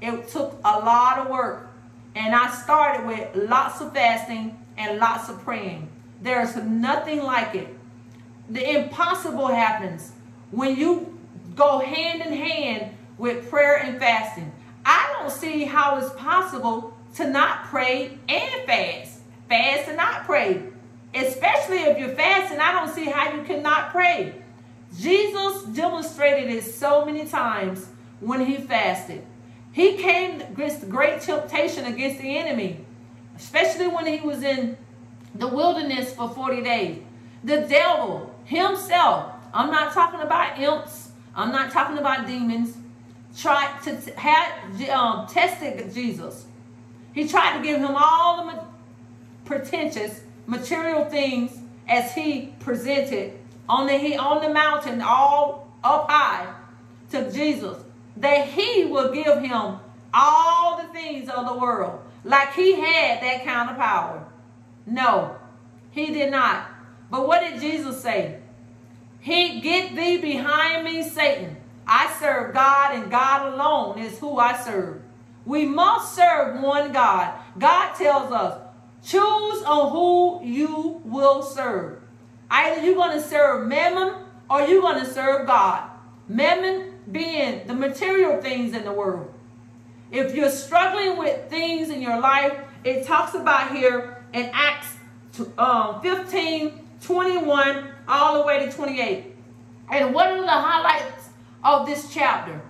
It 0.00 0.28
took 0.28 0.58
a 0.64 0.78
lot 0.78 1.18
of 1.18 1.28
work. 1.28 1.68
And 2.14 2.34
I 2.34 2.50
started 2.50 3.06
with 3.06 3.48
lots 3.48 3.80
of 3.80 3.92
fasting 3.92 4.58
and 4.76 4.98
lots 4.98 5.28
of 5.28 5.40
praying. 5.42 5.88
There's 6.20 6.56
nothing 6.56 7.22
like 7.22 7.54
it. 7.54 7.68
The 8.48 8.78
impossible 8.80 9.46
happens 9.46 10.12
when 10.50 10.76
you 10.76 11.18
go 11.54 11.78
hand 11.78 12.22
in 12.22 12.32
hand 12.32 12.96
with 13.16 13.48
prayer 13.48 13.76
and 13.76 13.98
fasting. 13.98 14.52
I 14.84 15.14
don't 15.18 15.30
see 15.30 15.64
how 15.64 15.98
it's 15.98 16.12
possible 16.14 16.96
to 17.14 17.28
not 17.28 17.64
pray 17.64 18.18
and 18.28 18.66
fast. 18.66 19.20
Fast 19.48 19.88
and 19.88 19.96
not 19.96 20.24
pray. 20.24 20.62
Especially 21.14 21.78
if 21.78 21.98
you're 21.98 22.14
fasting, 22.14 22.58
I 22.60 22.72
don't 22.72 22.92
see 22.92 23.06
how 23.06 23.32
you 23.34 23.42
cannot 23.42 23.90
pray. 23.90 24.39
Jesus 24.98 25.64
demonstrated 25.64 26.50
it 26.50 26.64
so 26.64 27.04
many 27.04 27.26
times 27.26 27.88
when 28.20 28.44
he 28.44 28.56
fasted. 28.56 29.24
He 29.72 29.96
came 29.96 30.40
against 30.40 30.88
great 30.88 31.20
temptation 31.20 31.84
against 31.86 32.20
the 32.20 32.36
enemy, 32.36 32.84
especially 33.36 33.86
when 33.86 34.06
he 34.06 34.20
was 34.20 34.42
in 34.42 34.76
the 35.34 35.46
wilderness 35.46 36.12
for 36.14 36.28
40 36.28 36.62
days. 36.62 37.02
The 37.44 37.60
devil 37.62 38.34
himself 38.44 39.32
I'm 39.52 39.70
not 39.70 39.92
talking 39.92 40.20
about 40.20 40.58
imps. 40.58 41.10
I'm 41.34 41.50
not 41.50 41.70
talking 41.70 41.98
about 41.98 42.26
demons. 42.26 42.76
Tried 43.36 43.80
to 43.84 43.96
have 44.18 44.90
um, 44.90 45.26
tested 45.26 45.92
Jesus. 45.92 46.46
He 47.12 47.28
tried 47.28 47.58
to 47.58 47.62
give 47.62 47.80
him 47.80 47.94
all 47.96 48.46
the 48.46 48.64
pretentious 49.44 50.20
material 50.46 51.04
things 51.04 51.58
as 51.88 52.12
he 52.14 52.54
presented 52.60 53.39
on 53.70 53.86
the 53.86 54.16
on 54.16 54.42
the 54.42 54.48
mountain, 54.52 55.00
all 55.00 55.72
up 55.84 56.10
high, 56.10 56.52
to 57.10 57.30
Jesus. 57.30 57.78
That 58.16 58.48
he 58.48 58.84
will 58.84 59.12
give 59.12 59.40
him 59.42 59.78
all 60.12 60.82
the 60.82 60.88
things 60.92 61.28
of 61.28 61.46
the 61.46 61.54
world, 61.54 62.00
like 62.24 62.52
he 62.52 62.74
had 62.74 63.22
that 63.22 63.44
kind 63.44 63.70
of 63.70 63.76
power. 63.76 64.26
No, 64.86 65.36
he 65.92 66.06
did 66.06 66.30
not. 66.30 66.68
But 67.10 67.26
what 67.26 67.40
did 67.40 67.60
Jesus 67.60 68.02
say? 68.02 68.40
He 69.20 69.60
get 69.60 69.94
thee 69.94 70.18
behind 70.18 70.84
me, 70.84 71.08
Satan. 71.08 71.56
I 71.86 72.12
serve 72.18 72.54
God 72.54 72.94
and 72.94 73.10
God 73.10 73.52
alone 73.52 73.98
is 73.98 74.18
who 74.18 74.38
I 74.38 74.60
serve. 74.60 75.02
We 75.44 75.64
must 75.64 76.14
serve 76.14 76.60
one 76.60 76.92
God. 76.92 77.34
God 77.58 77.94
tells 77.94 78.32
us, 78.32 78.60
choose 79.02 79.62
on 79.62 79.90
who 79.92 80.44
you 80.44 81.00
will 81.04 81.42
serve. 81.42 81.99
Either 82.50 82.82
you're 82.82 82.94
going 82.94 83.16
to 83.18 83.24
serve 83.24 83.66
Mammon 83.68 84.14
or 84.48 84.62
you're 84.62 84.80
going 84.80 85.04
to 85.04 85.10
serve 85.10 85.46
God. 85.46 85.88
Mammon 86.28 86.98
being 87.10 87.66
the 87.66 87.74
material 87.74 88.40
things 88.40 88.74
in 88.74 88.84
the 88.84 88.92
world. 88.92 89.32
If 90.10 90.34
you're 90.34 90.50
struggling 90.50 91.18
with 91.18 91.48
things 91.48 91.90
in 91.90 92.02
your 92.02 92.18
life, 92.20 92.58
it 92.82 93.06
talks 93.06 93.34
about 93.34 93.74
here 93.74 94.24
in 94.32 94.50
Acts 94.52 94.96
um, 95.58 96.00
15, 96.02 96.88
21 97.00 97.88
all 98.08 98.40
the 98.40 98.46
way 98.46 98.64
to 98.66 98.72
28. 98.72 99.36
And 99.90 100.14
what 100.14 100.28
are 100.28 100.40
the 100.40 100.48
highlights 100.48 101.30
of 101.62 101.86
this 101.86 102.12
chapter? 102.12 102.60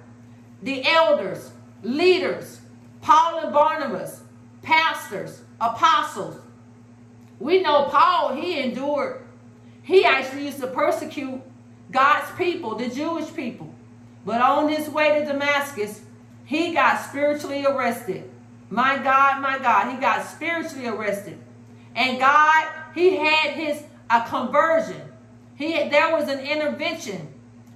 The 0.62 0.86
elders, 0.86 1.52
leaders, 1.82 2.60
Paul 3.00 3.40
and 3.40 3.52
Barnabas, 3.52 4.22
pastors, 4.62 5.42
apostles. 5.60 6.36
We 7.38 7.62
know 7.62 7.86
Paul, 7.86 8.34
he 8.34 8.60
endured. 8.60 9.22
He 9.82 10.04
actually 10.04 10.46
used 10.46 10.60
to 10.60 10.66
persecute 10.66 11.40
God's 11.90 12.30
people, 12.36 12.76
the 12.76 12.88
Jewish 12.88 13.32
people. 13.34 13.72
But 14.24 14.40
on 14.40 14.68
his 14.68 14.88
way 14.88 15.18
to 15.18 15.24
Damascus, 15.24 16.02
he 16.44 16.72
got 16.72 17.00
spiritually 17.08 17.64
arrested. 17.64 18.28
My 18.68 18.98
God, 18.98 19.40
my 19.40 19.58
God, 19.58 19.92
he 19.92 20.00
got 20.00 20.26
spiritually 20.26 20.86
arrested. 20.86 21.38
And 21.96 22.18
God, 22.18 22.66
he 22.94 23.16
had 23.16 23.54
his 23.54 23.82
a 24.10 24.22
conversion. 24.28 25.00
He, 25.54 25.88
there 25.88 26.14
was 26.14 26.28
an 26.28 26.40
intervention 26.40 27.28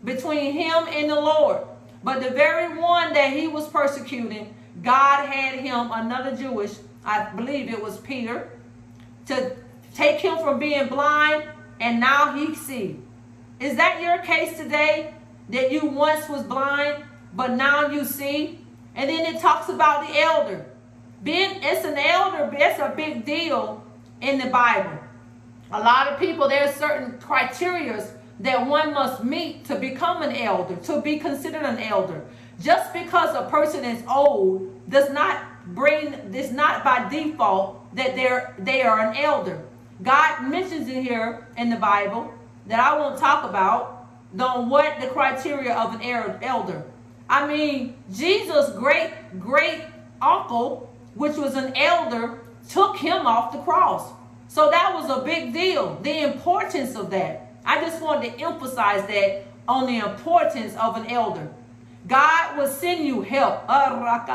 between 0.03 0.53
him 0.53 0.87
and 0.89 1.09
the 1.09 1.15
Lord. 1.21 1.63
But 2.03 2.23
the 2.23 2.31
very 2.31 2.77
one 2.77 3.13
that 3.15 3.33
he 3.33 3.47
was 3.47 3.69
persecuting, 3.69 4.55
God 4.83 5.27
had 5.27 5.61
him, 5.61 5.91
another 5.93 6.37
Jewish, 6.37 6.75
I 7.05 7.31
believe 7.31 7.71
it 7.71 7.83
was 7.83 7.99
Peter, 7.99 8.51
to 9.27 9.57
take 9.95 10.21
him 10.21 10.39
from 10.39 10.59
being 10.59 10.89
blind 10.89 11.45
and 11.81 12.01
now 12.01 12.35
he 12.35 12.55
see. 12.55 13.01
Is 13.61 13.77
that 13.77 14.01
your 14.01 14.19
case 14.19 14.57
today? 14.57 15.15
That 15.49 15.71
you 15.71 15.87
once 15.87 16.29
was 16.29 16.43
blind, 16.43 17.05
but 17.35 17.53
now 17.53 17.89
you 17.89 18.05
see? 18.05 18.65
And 18.95 19.11
then 19.11 19.35
it 19.35 19.41
talks 19.41 19.69
about 19.69 20.07
the 20.07 20.19
elder. 20.19 20.67
Being 21.23 21.63
it's 21.63 21.85
an 21.85 21.99
elder, 21.99 22.51
it's 22.57 22.79
a 22.79 22.93
big 22.97 23.25
deal 23.25 23.85
in 24.21 24.39
the 24.39 24.47
Bible. 24.47 24.99
A 25.73 25.81
lot 25.81 26.09
of 26.09 26.19
people, 26.19 26.49
there's 26.49 26.75
certain 26.75 27.19
criteria 27.19 28.07
that 28.41 28.67
one 28.67 28.93
must 28.93 29.25
meet 29.25 29.65
to 29.67 29.77
become 29.77 30.23
an 30.23 30.35
elder, 30.37 30.77
to 30.77 31.01
be 31.01 31.19
considered 31.19 31.63
an 31.63 31.79
elder. 31.79 32.25
Just 32.61 32.93
because 32.93 33.35
a 33.35 33.49
person 33.49 33.85
is 33.85 34.03
old 34.09 34.71
does 34.89 35.11
not 35.11 35.43
bring 35.67 36.31
this 36.31 36.51
not 36.51 36.85
by 36.85 37.09
default 37.09 37.81
that 37.97 38.15
they're 38.15 38.55
they 38.59 38.83
are 38.83 39.01
an 39.01 39.17
elder. 39.17 39.63
God 40.03 40.49
mentions 40.49 40.89
it 40.89 41.03
here 41.03 41.47
in 41.57 41.71
the 41.71 41.77
Bible 41.77 42.33
that 42.67 42.81
I 42.81 42.99
won't 42.99 43.19
talk 43.19 43.49
about 43.49 44.09
on 44.39 44.69
what 44.69 45.01
the 45.01 45.07
criteria 45.09 45.75
of 45.75 45.95
an 45.95 46.03
elder. 46.43 46.85
I 47.29 47.47
mean, 47.47 47.97
Jesus' 48.13 48.71
great 48.71 49.13
great 49.39 49.83
uncle, 50.21 50.93
which 51.15 51.37
was 51.37 51.55
an 51.55 51.77
elder, 51.77 52.41
took 52.69 52.97
him 52.97 53.27
off 53.27 53.53
the 53.53 53.59
cross. 53.59 54.13
So 54.49 54.71
that 54.71 54.93
was 54.95 55.11
a 55.11 55.23
big 55.23 55.53
deal. 55.53 55.99
The 56.03 56.23
importance 56.23 56.97
of 56.97 57.11
that. 57.11 57.53
I 57.65 57.81
just 57.81 58.03
wanted 58.03 58.33
to 58.33 58.45
emphasize 58.45 59.07
that 59.07 59.47
on 59.67 59.87
the 59.87 59.99
importance 59.99 60.75
of 60.77 60.97
an 60.97 61.07
elder. 61.07 61.49
God 62.07 62.59
will 62.59 62.69
send 62.69 63.07
you 63.07 63.23
help. 63.23 63.67
God 63.67 64.29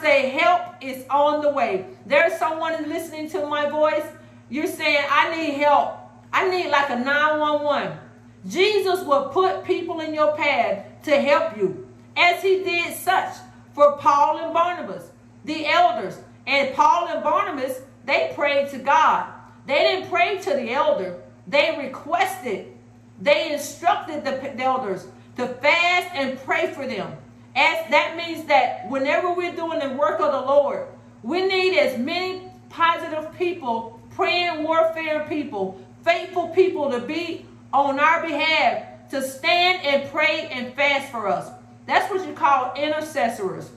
say 0.00 0.28
help 0.28 0.62
is 0.80 1.04
on 1.10 1.42
the 1.42 1.50
way. 1.50 1.86
There's 2.06 2.38
someone 2.38 2.88
listening 2.88 3.28
to 3.30 3.44
my 3.46 3.68
voice. 3.68 4.06
You're 4.48 4.68
saying, 4.68 5.04
I 5.10 5.36
need 5.36 5.54
help. 5.54 5.98
I 6.32 6.48
need 6.48 6.70
like 6.70 6.90
a 6.90 6.96
911. 6.96 7.98
Jesus 8.46 9.02
will 9.04 9.30
put 9.30 9.64
people 9.64 9.98
in 10.00 10.14
your 10.14 10.36
path 10.36 10.84
to 11.04 11.20
help 11.20 11.56
you, 11.56 11.88
as 12.16 12.42
he 12.42 12.62
did 12.62 12.96
such 12.96 13.34
for 13.72 13.96
Paul 13.96 14.38
and 14.38 14.54
Barnabas, 14.54 15.10
the 15.44 15.66
elders. 15.66 16.18
And 16.46 16.74
Paul 16.74 17.08
and 17.08 17.22
Barnabas, 17.22 17.80
they 18.04 18.32
prayed 18.34 18.70
to 18.70 18.78
God. 18.78 19.32
They 19.66 19.78
didn't 19.78 20.10
pray 20.10 20.38
to 20.38 20.50
the 20.50 20.72
elder, 20.72 21.20
they 21.46 21.76
requested, 21.78 22.72
they 23.20 23.52
instructed 23.52 24.24
the 24.24 24.62
elders 24.62 25.06
to 25.36 25.48
fast 25.48 26.14
and 26.14 26.38
pray 26.40 26.72
for 26.72 26.86
them. 26.86 27.16
As 27.56 27.88
that 27.90 28.16
means 28.16 28.46
that 28.46 28.88
whenever 28.88 29.32
we're 29.32 29.54
doing 29.54 29.78
the 29.78 29.90
work 29.90 30.20
of 30.20 30.32
the 30.32 30.40
Lord, 30.40 30.86
we 31.22 31.46
need 31.46 31.78
as 31.78 31.98
many 31.98 32.50
positive 32.68 33.36
people, 33.38 34.00
praying 34.10 34.64
warfare 34.64 35.26
people, 35.28 35.80
faithful 36.02 36.48
people 36.48 36.90
to 36.90 37.00
be 37.00 37.46
on 37.72 37.98
our 37.98 38.22
behalf 38.22 39.08
to 39.10 39.22
stand 39.22 39.84
and 39.84 40.10
pray 40.10 40.48
and 40.50 40.74
fast 40.74 41.10
for 41.10 41.28
us. 41.28 41.50
That's 41.86 42.10
what 42.10 42.26
you 42.26 42.34
call 42.34 42.74
intercessors. 42.74 43.70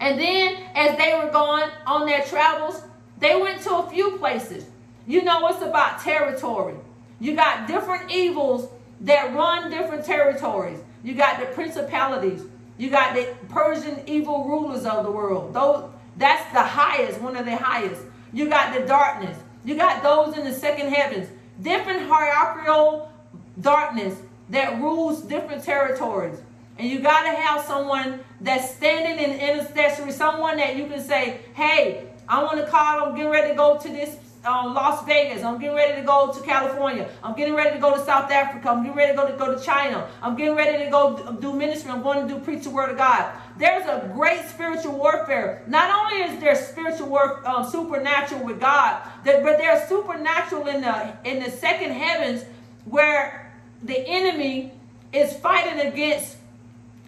And 0.00 0.18
then 0.18 0.56
as 0.74 0.96
they 0.96 1.14
were 1.14 1.30
going 1.30 1.70
on 1.86 2.06
their 2.06 2.22
travels, 2.22 2.82
they 3.18 3.40
went 3.40 3.62
to 3.62 3.76
a 3.76 3.90
few 3.90 4.12
places. 4.18 4.66
You 5.06 5.24
know, 5.24 5.48
it's 5.48 5.62
about 5.62 6.00
territory. 6.00 6.74
You 7.18 7.34
got 7.34 7.66
different 7.66 8.10
evils 8.10 8.68
that 9.02 9.34
run 9.34 9.70
different 9.70 10.04
territories. 10.04 10.80
You 11.02 11.14
got 11.14 11.40
the 11.40 11.46
principalities. 11.46 12.42
You 12.76 12.90
got 12.90 13.14
the 13.14 13.34
Persian 13.48 14.00
evil 14.06 14.44
rulers 14.44 14.84
of 14.84 15.04
the 15.04 15.10
world. 15.10 15.54
Those 15.54 15.90
that's 16.16 16.52
the 16.52 16.62
highest, 16.62 17.20
one 17.20 17.36
of 17.36 17.44
the 17.44 17.56
highest. 17.56 18.02
You 18.32 18.48
got 18.48 18.74
the 18.74 18.84
darkness. 18.86 19.38
You 19.64 19.76
got 19.76 20.02
those 20.02 20.36
in 20.36 20.44
the 20.44 20.52
second 20.52 20.92
heavens. 20.92 21.28
Different 21.62 22.08
hierarchical 22.08 23.12
darkness 23.60 24.18
that 24.50 24.80
rules 24.80 25.22
different 25.22 25.62
territories. 25.62 26.38
And 26.78 26.88
you 26.88 27.00
got 27.00 27.22
to 27.22 27.30
have 27.30 27.64
someone 27.64 28.20
that's 28.40 28.74
standing 28.74 29.24
in 29.24 29.40
intercessory, 29.40 30.12
someone 30.12 30.56
that 30.58 30.76
you 30.76 30.86
can 30.86 31.02
say, 31.02 31.40
hey, 31.54 32.08
I 32.28 32.42
want 32.42 32.58
to 32.58 32.66
call, 32.66 33.06
I'm 33.06 33.14
getting 33.16 33.30
ready 33.30 33.48
to 33.50 33.54
go 33.54 33.78
to 33.78 33.88
this 33.88 34.16
um, 34.44 34.74
Las 34.74 35.04
Vegas. 35.04 35.42
I'm 35.42 35.58
getting 35.58 35.76
ready 35.76 36.00
to 36.00 36.06
go 36.06 36.32
to 36.32 36.40
California. 36.42 37.08
I'm 37.22 37.34
getting 37.34 37.54
ready 37.54 37.74
to 37.74 37.80
go 37.80 37.96
to 37.96 38.04
South 38.04 38.30
Africa. 38.30 38.68
I'm 38.68 38.82
getting 38.82 38.96
ready 38.96 39.12
to 39.12 39.16
go 39.16 39.30
to 39.30 39.36
go 39.36 39.54
to 39.54 39.62
China. 39.62 40.08
I'm 40.22 40.36
getting 40.36 40.54
ready 40.54 40.84
to 40.84 40.90
go 40.90 41.32
do 41.40 41.52
ministry. 41.52 41.90
I'm 41.90 42.02
going 42.02 42.26
to 42.26 42.34
do 42.34 42.40
preach 42.40 42.64
the 42.64 42.70
word 42.70 42.90
of 42.90 42.96
God. 42.96 43.32
There's 43.58 43.86
a 43.86 44.10
great 44.14 44.44
spiritual 44.46 44.96
warfare. 44.96 45.62
Not 45.66 45.90
only 45.90 46.24
is 46.32 46.40
there 46.40 46.54
spiritual 46.54 47.08
work, 47.08 47.46
um, 47.46 47.68
supernatural 47.68 48.44
with 48.44 48.60
God, 48.60 49.02
but 49.24 49.42
there's 49.58 49.88
supernatural 49.88 50.68
in 50.68 50.80
the 50.82 51.16
in 51.24 51.42
the 51.42 51.50
second 51.50 51.92
heavens 51.92 52.44
where 52.84 53.52
the 53.82 53.98
enemy 54.06 54.72
is 55.12 55.36
fighting 55.36 55.86
against 55.86 56.36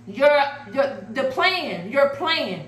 your 0.06 0.40
your 0.74 1.06
the 1.10 1.24
plan, 1.24 1.90
your 1.90 2.10
plan. 2.10 2.66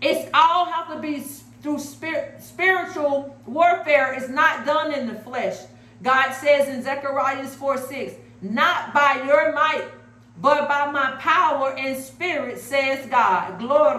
It's 0.00 0.30
all 0.32 0.66
have 0.66 0.94
to 0.94 1.00
be 1.00 1.20
through 1.62 1.78
spirit, 1.78 2.40
spiritual 2.42 3.36
warfare 3.46 4.14
is 4.14 4.28
not 4.28 4.64
done 4.64 4.92
in 4.92 5.06
the 5.06 5.14
flesh. 5.14 5.56
God 6.02 6.32
says 6.32 6.68
in 6.68 6.82
Zechariah 6.82 7.44
4 7.44 7.78
6, 7.78 8.14
not 8.42 8.94
by 8.94 9.22
your 9.26 9.52
might, 9.52 9.88
but 10.40 10.68
by 10.68 10.90
my 10.92 11.16
power 11.18 11.74
and 11.76 11.96
spirit, 11.96 12.58
says 12.58 13.06
God. 13.06 13.58
Glory. 13.58 13.98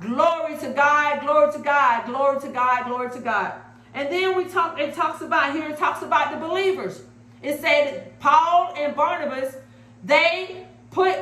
Glory 0.00 0.58
to 0.58 0.70
God, 0.70 1.20
glory 1.20 1.52
to 1.52 1.58
God, 1.60 2.06
glory 2.06 2.40
to 2.40 2.48
God, 2.48 2.86
glory 2.86 3.10
to 3.10 3.20
God. 3.20 3.52
And 3.94 4.10
then 4.10 4.36
we 4.36 4.46
talk, 4.46 4.80
it 4.80 4.94
talks 4.94 5.22
about 5.22 5.54
here, 5.54 5.68
it 5.68 5.78
talks 5.78 6.02
about 6.02 6.32
the 6.32 6.44
believers. 6.44 7.02
It 7.40 7.60
said 7.60 8.18
Paul 8.18 8.74
and 8.76 8.96
Barnabas, 8.96 9.54
they 10.02 10.66
put, 10.90 11.16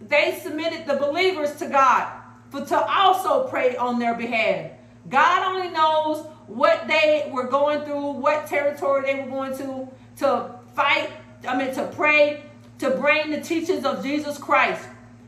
they 0.00 0.40
submitted 0.42 0.86
the 0.86 0.96
believers 0.96 1.54
to 1.56 1.68
God 1.68 2.17
for 2.50 2.64
to 2.64 2.76
also 2.76 3.46
pray 3.48 3.76
on 3.76 3.98
their 3.98 4.14
behalf. 4.14 4.70
God 5.08 5.54
only 5.54 5.70
knows 5.70 6.26
what 6.46 6.88
they 6.88 7.28
were 7.32 7.46
going 7.46 7.82
through, 7.82 8.12
what 8.12 8.46
territory 8.46 9.02
they 9.02 9.20
were 9.20 9.30
going 9.30 9.56
to 9.58 9.88
to 10.16 10.50
fight, 10.74 11.10
I 11.46 11.56
mean 11.56 11.72
to 11.74 11.86
pray, 11.94 12.42
to 12.78 12.90
bring 12.90 13.30
the 13.30 13.40
teachings 13.40 13.84
of 13.84 14.02
Jesus 14.02 14.38
Christ. 14.38 14.86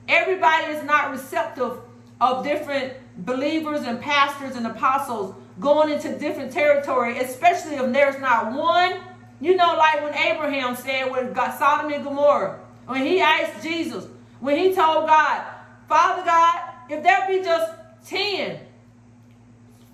Everybody 0.08 0.72
is 0.72 0.82
not 0.84 1.10
receptive 1.10 1.78
of 2.20 2.44
different 2.44 2.94
believers 3.18 3.82
and 3.82 4.00
pastors 4.00 4.56
and 4.56 4.66
apostles 4.66 5.34
going 5.60 5.92
into 5.92 6.18
different 6.18 6.52
territory, 6.52 7.18
especially 7.18 7.76
if 7.76 7.92
there's 7.92 8.20
not 8.20 8.52
one. 8.52 9.00
You 9.40 9.56
know, 9.56 9.74
like 9.76 10.02
when 10.02 10.14
Abraham 10.14 10.74
said 10.74 11.10
with 11.10 11.34
God, 11.34 11.56
Sodom 11.58 11.92
and 11.92 12.04
Gomorrah, 12.04 12.60
when 12.86 13.06
he 13.06 13.20
asked 13.20 13.62
Jesus, 13.62 14.06
when 14.40 14.56
he 14.56 14.74
told 14.74 15.06
God, 15.06 15.44
Father 15.88 16.24
God, 16.24 16.69
if 16.90 17.02
that 17.04 17.28
be 17.28 17.42
just 17.42 17.72
10, 18.06 18.58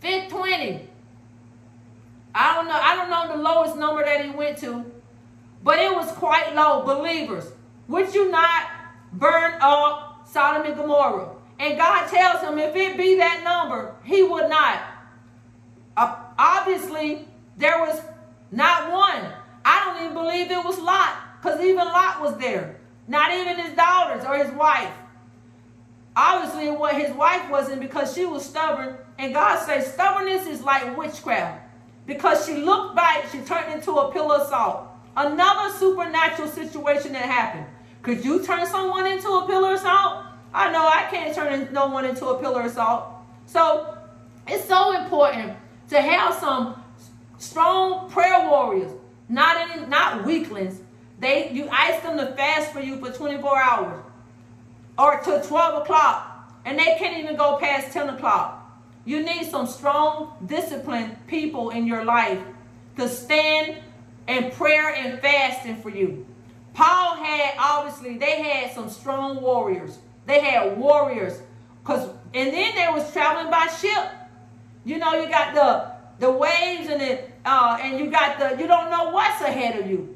50, 0.01 0.29
20, 0.29 0.89
I 2.35 2.55
don't 2.55 2.67
know. 2.67 2.79
I 2.81 2.97
don't 2.97 3.11
know 3.11 3.37
the 3.37 3.43
lowest 3.43 3.77
number 3.77 4.05
that 4.05 4.25
he 4.25 4.31
went 4.31 4.59
to, 4.59 4.85
but 5.65 5.79
it 5.79 5.95
was 5.95 6.13
quite 6.13 6.55
low. 6.55 6.83
Believers, 6.85 7.51
would 7.89 8.15
you 8.15 8.31
not 8.31 8.65
burn 9.13 9.55
up 9.61 10.29
Sodom 10.29 10.67
and 10.67 10.77
Gomorrah? 10.77 11.31
And 11.59 11.79
God 11.79 12.09
tells 12.09 12.43
him 12.43 12.59
if 12.59 12.77
it 12.77 12.99
be 12.99 13.17
that 13.17 13.43
number, 13.43 13.95
he 14.05 14.23
would 14.23 14.51
not. 14.51 14.83
Uh, 15.97 16.15
obviously, 16.39 17.27
there 17.57 17.79
was 17.79 18.03
not 18.53 18.93
one. 18.93 19.33
I 19.65 19.85
don't 19.85 20.03
even 20.03 20.15
believe 20.15 20.51
it 20.51 20.63
was 20.63 20.79
Lot, 20.79 21.17
because 21.41 21.59
even 21.61 21.87
Lot 21.87 22.21
was 22.21 22.37
there. 22.37 22.77
Not 23.09 23.33
even 23.33 23.59
his 23.59 23.75
daughters 23.75 24.25
or 24.25 24.37
his 24.37 24.53
wife. 24.53 24.93
Obviously, 26.17 26.71
what 26.71 26.95
his 26.95 27.15
wife 27.15 27.49
wasn't 27.51 27.79
because 27.81 28.15
she 28.15 28.25
was 28.25 28.43
stubborn. 28.43 28.97
And 29.19 29.35
God 29.35 29.59
says 29.59 29.93
stubbornness 29.93 30.47
is 30.47 30.63
like 30.63 30.97
witchcraft. 30.97 31.63
Because 32.07 32.47
she 32.47 32.55
looked 32.57 32.97
back, 32.97 33.27
she 33.31 33.41
turned 33.41 33.73
into 33.75 33.93
a 33.93 34.11
pillar 34.11 34.37
of 34.37 34.49
salt. 34.49 34.89
Another 35.15 35.75
supernatural 35.77 36.49
situation 36.49 37.13
that 37.13 37.23
happened. 37.23 37.67
Could 38.03 38.25
you 38.25 38.45
turn 38.45 38.67
someone 38.67 39.07
into 39.07 39.29
a 39.29 39.47
pillar 39.47 39.75
of 39.75 39.81
salt? 39.81 40.25
I 40.55 40.73
know 40.73 40.87
I 40.87 41.07
can't 41.11 41.35
turn 41.35 41.73
no 41.73 41.89
one 41.89 42.07
into 42.07 42.27
a 42.27 42.41
pillar 42.41 42.63
of 42.63 42.73
salt. 42.73 43.09
So 43.45 43.99
it's 44.47 44.65
so 44.65 44.99
important 44.99 45.55
to 45.91 46.01
have 46.01 46.35
some 46.35 46.83
strong 47.37 48.09
prayer 48.09 48.49
warriors, 48.49 48.93
not 49.29 49.57
any, 49.57 49.87
not 49.87 50.25
weaklings. 50.25 50.81
They 51.19 51.51
you 51.51 51.69
ask 51.69 52.03
them 52.03 52.17
to 52.19 52.35
fast 52.37 52.73
for 52.73 52.81
you 52.81 52.99
for 52.99 53.11
24 53.11 53.63
hours 53.63 54.06
or 54.99 55.21
to 55.21 55.43
12 55.47 55.83
o'clock 55.83 56.37
and 56.65 56.79
they 56.79 56.97
can't 56.99 57.17
even 57.19 57.37
go 57.37 57.59
past 57.59 57.93
10 57.93 58.11
o'clock. 58.11 58.63
You 59.05 59.23
need 59.23 59.49
some 59.49 59.67
strong, 59.67 60.37
disciplined 60.47 61.17
people 61.29 61.71
in 61.71 61.87
your 61.87 62.05
life 62.05 62.41
to 62.97 63.09
stand 63.09 63.79
in 64.27 64.51
prayer 64.51 64.93
and 64.95 65.21
fasting 65.21 65.81
for 65.81 65.91
you. 65.91 66.27
Paul 66.75 67.17
had 67.17 67.55
obviously 67.59 68.19
they 68.19 68.43
had 68.43 68.75
some 68.75 68.91
strong 68.91 69.41
warriors. 69.41 69.99
They 70.27 70.41
had 70.41 70.77
warriors 70.77 71.41
because 71.83 72.11
and 72.35 72.53
then 72.53 72.75
they 72.75 72.89
was 72.93 73.11
traveling 73.13 73.51
by 73.51 73.67
ship. 73.69 74.11
You 74.85 74.99
know, 74.99 75.15
you 75.15 75.29
got 75.29 75.55
the 75.55 76.27
the 76.27 76.31
waves 76.31 76.89
and 76.89 77.01
it 77.01 77.33
uh, 77.45 77.79
and 77.81 77.99
you 77.99 78.11
got 78.11 78.39
the 78.39 78.61
you 78.61 78.67
don't 78.67 78.91
know 78.91 79.11
what's 79.11 79.41
ahead 79.41 79.79
of 79.79 79.89
you. 79.89 80.16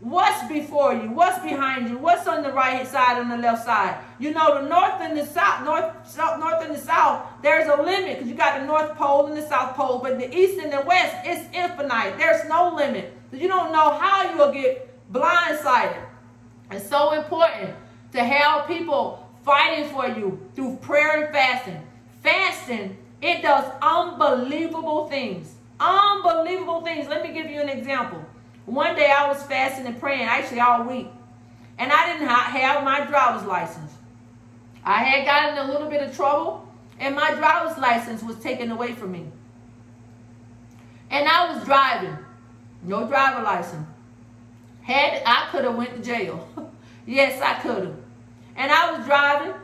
What's 0.00 0.48
before 0.48 0.94
you? 0.94 1.10
What's 1.10 1.38
behind 1.40 1.90
you? 1.90 1.98
What's 1.98 2.26
on 2.26 2.42
the 2.42 2.52
right 2.52 2.86
side 2.86 3.20
and 3.20 3.30
the 3.30 3.36
left 3.36 3.66
side? 3.66 4.02
You 4.18 4.32
know, 4.32 4.62
the 4.62 4.66
north 4.66 4.94
and 5.00 5.16
the 5.16 5.26
south, 5.26 5.62
north, 5.62 5.92
south 6.08 6.40
north 6.40 6.64
and 6.64 6.74
the 6.74 6.78
south, 6.78 7.26
there's 7.42 7.68
a 7.68 7.82
limit 7.82 8.16
because 8.16 8.28
you 8.28 8.34
got 8.34 8.60
the 8.60 8.66
north 8.66 8.96
pole 8.96 9.26
and 9.26 9.36
the 9.36 9.46
south 9.46 9.76
pole, 9.76 9.98
but 9.98 10.18
the 10.18 10.34
east 10.34 10.58
and 10.58 10.72
the 10.72 10.80
west, 10.86 11.16
it's 11.24 11.54
infinite. 11.54 12.16
There's 12.16 12.48
no 12.48 12.74
limit. 12.74 13.12
You 13.30 13.46
don't 13.46 13.72
know 13.72 13.92
how 13.92 14.34
you'll 14.34 14.52
get 14.52 14.88
blindsided. 15.12 16.02
It's 16.70 16.88
so 16.88 17.12
important 17.12 17.74
to 18.12 18.24
have 18.24 18.66
people 18.66 19.28
fighting 19.44 19.90
for 19.90 20.08
you 20.08 20.40
through 20.54 20.76
prayer 20.76 21.24
and 21.24 21.32
fasting. 21.32 21.86
Fasting, 22.22 22.96
it 23.20 23.42
does 23.42 23.70
unbelievable 23.82 25.08
things. 25.08 25.54
Unbelievable 25.78 26.80
things. 26.80 27.06
Let 27.06 27.22
me 27.22 27.34
give 27.34 27.50
you 27.50 27.60
an 27.60 27.68
example. 27.68 28.24
One 28.70 28.94
day 28.94 29.10
I 29.10 29.26
was 29.26 29.42
fasting 29.42 29.84
and 29.86 29.98
praying, 29.98 30.22
actually 30.22 30.60
all 30.60 30.84
week, 30.84 31.08
and 31.76 31.90
I 31.92 32.12
didn't 32.12 32.28
have 32.28 32.84
my 32.84 33.04
driver's 33.04 33.44
license. 33.44 33.90
I 34.84 35.02
had 35.02 35.24
gotten 35.24 35.68
a 35.68 35.72
little 35.72 35.90
bit 35.90 36.08
of 36.08 36.14
trouble, 36.14 36.68
and 37.00 37.16
my 37.16 37.34
driver's 37.34 37.76
license 37.78 38.22
was 38.22 38.36
taken 38.36 38.70
away 38.70 38.92
from 38.92 39.10
me. 39.10 39.26
And 41.10 41.26
I 41.26 41.52
was 41.52 41.64
driving, 41.64 42.16
no 42.84 43.08
driver 43.08 43.42
license. 43.42 43.88
Had 44.82 45.20
I 45.26 45.48
could 45.50 45.64
have 45.64 45.74
went 45.74 45.96
to 45.96 46.00
jail. 46.00 46.48
yes, 47.06 47.42
I 47.42 47.54
could 47.54 47.86
have. 47.86 47.96
And 48.54 48.70
I 48.70 48.92
was 48.92 49.04
driving, 49.04 49.54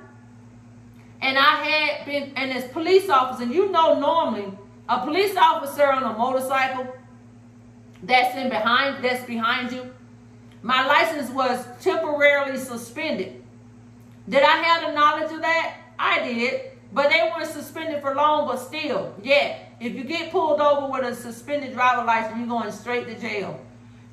and 1.22 1.38
I 1.38 1.62
had 1.62 2.06
been, 2.06 2.32
and 2.34 2.50
as 2.50 2.64
police 2.72 3.08
officer, 3.08 3.44
you 3.44 3.70
know 3.70 4.00
normally 4.00 4.52
a 4.88 5.04
police 5.04 5.36
officer 5.36 5.92
on 5.92 6.02
a 6.02 6.18
motorcycle 6.18 6.92
that's 8.06 8.36
in 8.36 8.48
behind, 8.48 9.04
that's 9.04 9.24
behind 9.24 9.72
you. 9.72 9.92
My 10.62 10.86
license 10.86 11.30
was 11.30 11.64
temporarily 11.80 12.58
suspended. 12.58 13.42
Did 14.28 14.42
I 14.42 14.56
have 14.56 14.86
the 14.86 14.92
knowledge 14.92 15.32
of 15.32 15.40
that? 15.42 15.76
I 15.98 16.26
did. 16.26 16.72
But 16.92 17.10
they 17.10 17.30
weren't 17.34 17.50
suspended 17.50 18.00
for 18.00 18.14
long, 18.14 18.46
but 18.46 18.56
still, 18.56 19.14
yeah. 19.22 19.58
If 19.80 19.94
you 19.94 20.04
get 20.04 20.30
pulled 20.30 20.60
over 20.60 20.90
with 20.90 21.04
a 21.04 21.14
suspended 21.14 21.72
driver 21.72 22.04
license, 22.04 22.38
you're 22.38 22.46
going 22.46 22.72
straight 22.72 23.06
to 23.08 23.18
jail. 23.18 23.60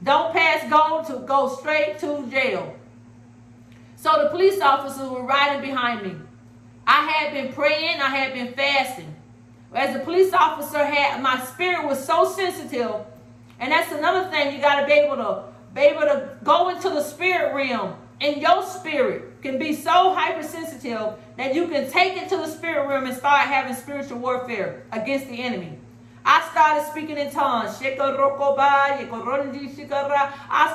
Don't 0.02 0.34
pass 0.34 0.70
go 0.70 1.04
to 1.08 1.26
go 1.26 1.56
straight 1.56 2.00
to 2.00 2.28
jail. 2.30 2.76
So 3.96 4.12
the 4.22 4.30
police 4.30 4.60
officers 4.60 5.10
were 5.10 5.24
riding 5.24 5.62
behind 5.62 6.04
me. 6.04 6.16
I 6.86 7.08
had 7.08 7.34
been 7.34 7.54
praying, 7.54 8.02
I 8.02 8.10
had 8.10 8.34
been 8.34 8.54
fasting. 8.54 9.16
As 9.74 9.96
a 9.96 10.00
police 10.00 10.34
officer 10.34 10.84
had 10.84 11.22
my 11.24 11.40
spirit 11.46 11.88
was 11.88 12.04
so 12.06 12.30
sensitive. 12.30 12.96
And 13.60 13.72
that's 13.72 13.92
another 13.92 14.30
thing 14.30 14.56
you 14.56 14.62
gotta 14.62 14.86
be 14.86 14.94
able 14.94 15.18
to 15.18 15.44
be 15.74 15.82
able 15.82 16.02
to 16.02 16.30
go 16.44 16.70
into 16.70 16.89
the 16.89 17.02
spirit 17.02 17.54
realm. 17.54 17.96
And 18.22 18.42
your 18.42 18.63
spirit 18.63 19.42
can 19.42 19.58
be 19.58 19.74
so 19.74 20.13
hypersensitive 20.13 21.16
that 21.38 21.54
you 21.54 21.68
can 21.68 21.89
take 21.89 22.16
it 22.16 22.30
to 22.30 22.38
the 22.38 22.48
spirit 22.48 22.88
realm 22.88 23.06
and 23.06 23.18
start 23.18 23.48
having 23.48 23.76
spiritual 23.76 24.20
warfare 24.20 24.84
against 24.92 25.28
the 25.28 25.42
enemy. 25.42 25.78
I 26.26 26.48
started 26.52 26.86
speaking 26.89 27.18
in 27.18 27.32
tongues. 27.32 27.72
I 27.82 27.96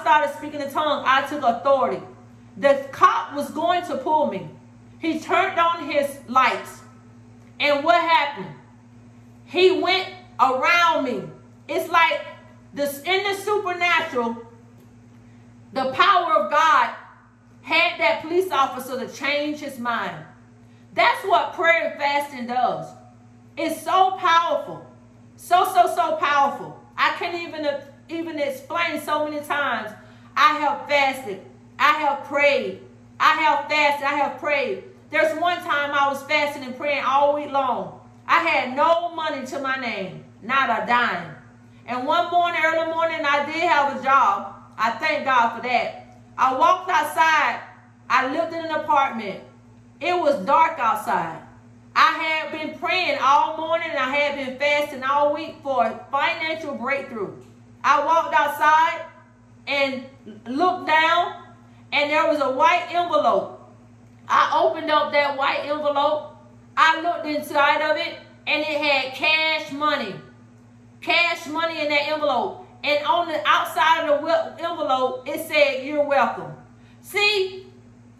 started 0.01 0.35
speaking 0.37 0.61
in 0.61 0.71
tongues. 0.71 1.05
I 1.07 1.27
took 1.29 1.43
authority. 1.43 2.03
The 2.59 2.87
cop 2.93 3.35
was 3.35 3.51
going 3.51 3.85
to 3.87 3.97
pull 3.97 4.27
me. 4.27 4.51
He 4.99 5.21
turned 5.21 5.59
on 5.59 5.89
his 5.89 6.19
lights. 6.29 6.83
And 7.61 7.83
what 7.85 8.01
happened? 8.01 8.55
He 9.47 9.81
went 9.81 10.09
around 10.39 11.05
me. 11.05 11.23
It's 11.67 11.89
like 11.91 12.21
this 12.73 13.03
in 13.03 13.23
the 13.25 13.35
supernatural, 13.35 14.37
the 15.73 15.93
power 15.93 16.33
of 16.35 16.51
God 16.51 16.95
had 17.63 17.99
that 17.99 18.23
police 18.23 18.51
officer 18.51 18.99
to 18.99 19.13
change 19.13 19.61
his 19.61 19.79
mind. 19.79 20.25
That's 20.95 21.25
what 21.25 21.55
prayer 21.55 21.91
and 21.91 21.99
fasting 21.99 22.47
does. 22.47 22.87
It's 23.57 23.83
so 23.83 24.13
powerful. 24.19 24.87
So, 25.37 25.65
so, 25.65 25.93
so 25.95 26.17
powerful. 26.17 26.83
I 26.97 27.15
can't 27.19 27.35
even, 27.35 27.69
even 28.09 28.39
explain 28.39 29.01
so 29.01 29.29
many 29.29 29.45
times. 29.45 29.93
I 30.37 30.59
have 30.59 30.89
fasted. 30.89 31.43
I 31.79 31.93
have 31.93 32.25
prayed. 32.25 32.81
I 33.21 33.33
have 33.35 33.69
fasted. 33.69 34.07
I 34.07 34.15
have 34.15 34.39
prayed. 34.39 34.85
There's 35.11 35.39
one 35.41 35.59
time 35.59 35.91
I 35.93 36.09
was 36.09 36.23
fasting 36.25 36.65
and 36.65 36.77
praying 36.77 37.05
all 37.05 37.35
week 37.35 37.51
long. 37.51 38.01
I 38.27 38.41
had 38.41 38.77
no 38.77 39.15
money 39.15 39.47
to 39.47 39.59
my 39.59 39.77
name, 39.77 40.25
not 40.43 40.83
a 40.83 40.87
dime. 40.87 41.35
And 41.89 42.07
one 42.07 42.31
morning, 42.31 42.61
early 42.63 42.93
morning, 42.93 43.21
I 43.25 43.47
did 43.47 43.63
have 43.63 43.99
a 43.99 44.03
job. 44.05 44.55
I 44.77 44.91
thank 44.91 45.25
God 45.25 45.57
for 45.57 45.63
that. 45.63 46.19
I 46.37 46.55
walked 46.55 46.91
outside. 46.91 47.61
I 48.11 48.31
lived 48.31 48.53
in 48.53 48.67
an 48.67 48.73
apartment. 48.73 49.41
It 49.99 50.13
was 50.13 50.37
dark 50.45 50.79
outside. 50.79 51.43
I 51.97 52.13
had 52.13 52.53
been 52.53 52.79
praying 52.79 53.19
all 53.23 53.57
morning 53.57 53.89
and 53.91 53.99
I 53.99 54.15
had 54.15 54.37
been 54.37 54.59
fasting 54.59 55.03
all 55.03 55.35
week 55.35 55.57
for 55.63 55.87
a 55.87 56.07
financial 56.13 56.75
breakthrough. 56.75 57.33
I 57.83 58.05
walked 58.05 58.35
outside 58.39 59.07
and 59.67 60.05
looked 60.47 60.87
down 60.87 61.43
and 61.93 62.11
there 62.11 62.29
was 62.29 62.41
a 62.41 62.51
white 62.51 62.87
envelope. 62.91 63.73
I 64.29 64.61
opened 64.63 64.91
up 64.91 65.11
that 65.13 65.39
white 65.39 65.63
envelope. 65.65 66.37
I 66.77 67.01
looked 67.01 67.27
inside 67.27 67.81
of 67.81 67.97
it 67.97 68.19
and 68.47 68.61
it 68.61 68.81
had 68.81 69.15
cash 69.15 69.73
money. 69.73 70.15
Cash 71.01 71.47
money 71.47 71.81
in 71.81 71.89
that 71.89 72.09
envelope. 72.09 72.67
And 72.85 73.05
on 73.05 73.29
the 73.29 73.41
outside 73.47 74.09
of 74.09 74.23
the 74.23 74.65
envelope, 74.65 75.29
it 75.29 75.47
said, 75.47 75.85
You're 75.85 76.05
welcome. 76.05 76.53
See, 77.01 77.67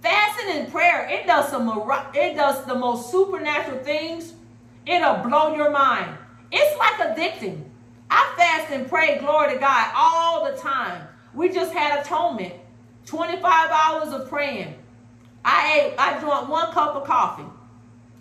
fasting 0.03 0.57
and 0.57 0.73
prayer, 0.73 1.09
it 1.11 1.27
does 1.27 1.49
some 1.49 1.69
it 2.15 2.35
does 2.35 2.65
the 2.65 2.75
most 2.75 3.11
supernatural 3.11 3.79
things. 3.79 4.35
It'll 4.87 5.17
blow 5.17 5.55
your 5.55 5.71
mind. 5.71 6.17
It's 6.51 6.79
like 6.79 7.17
addicting. 7.17 7.65
I 8.11 8.35
fast 8.37 8.73
and 8.73 8.89
pray, 8.89 9.19
glory 9.19 9.53
to 9.55 9.61
God, 9.61 9.93
all 9.95 10.51
the 10.51 10.57
time. 10.57 11.07
We 11.35 11.51
just 11.51 11.73
had 11.73 12.01
atonement. 12.01 12.55
25 13.05 13.43
hours 13.43 14.13
of 14.13 14.29
praying. 14.29 14.75
I 15.45 15.81
ate, 15.81 15.95
I 15.99 16.19
drank 16.21 16.49
one 16.49 16.73
cup 16.73 16.95
of 16.95 17.05
coffee. 17.07 17.45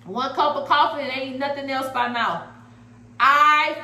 One 0.05 0.33
cup 0.33 0.55
of 0.55 0.67
coffee 0.67 1.01
and 1.01 1.11
ain't 1.11 1.39
nothing 1.39 1.69
else 1.69 1.91
by 1.93 2.07
mouth. 2.07 2.43
I 3.19 3.83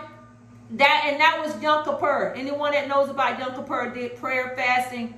that 0.73 1.05
and 1.07 1.19
that 1.19 1.41
was 1.43 1.61
Yom 1.61 1.85
Kippur. 1.85 2.33
Anyone 2.35 2.71
that 2.71 2.87
knows 2.87 3.09
about 3.09 3.39
Yom 3.39 3.55
Kippur 3.55 3.91
did 3.93 4.17
prayer, 4.17 4.53
fasting, 4.55 5.13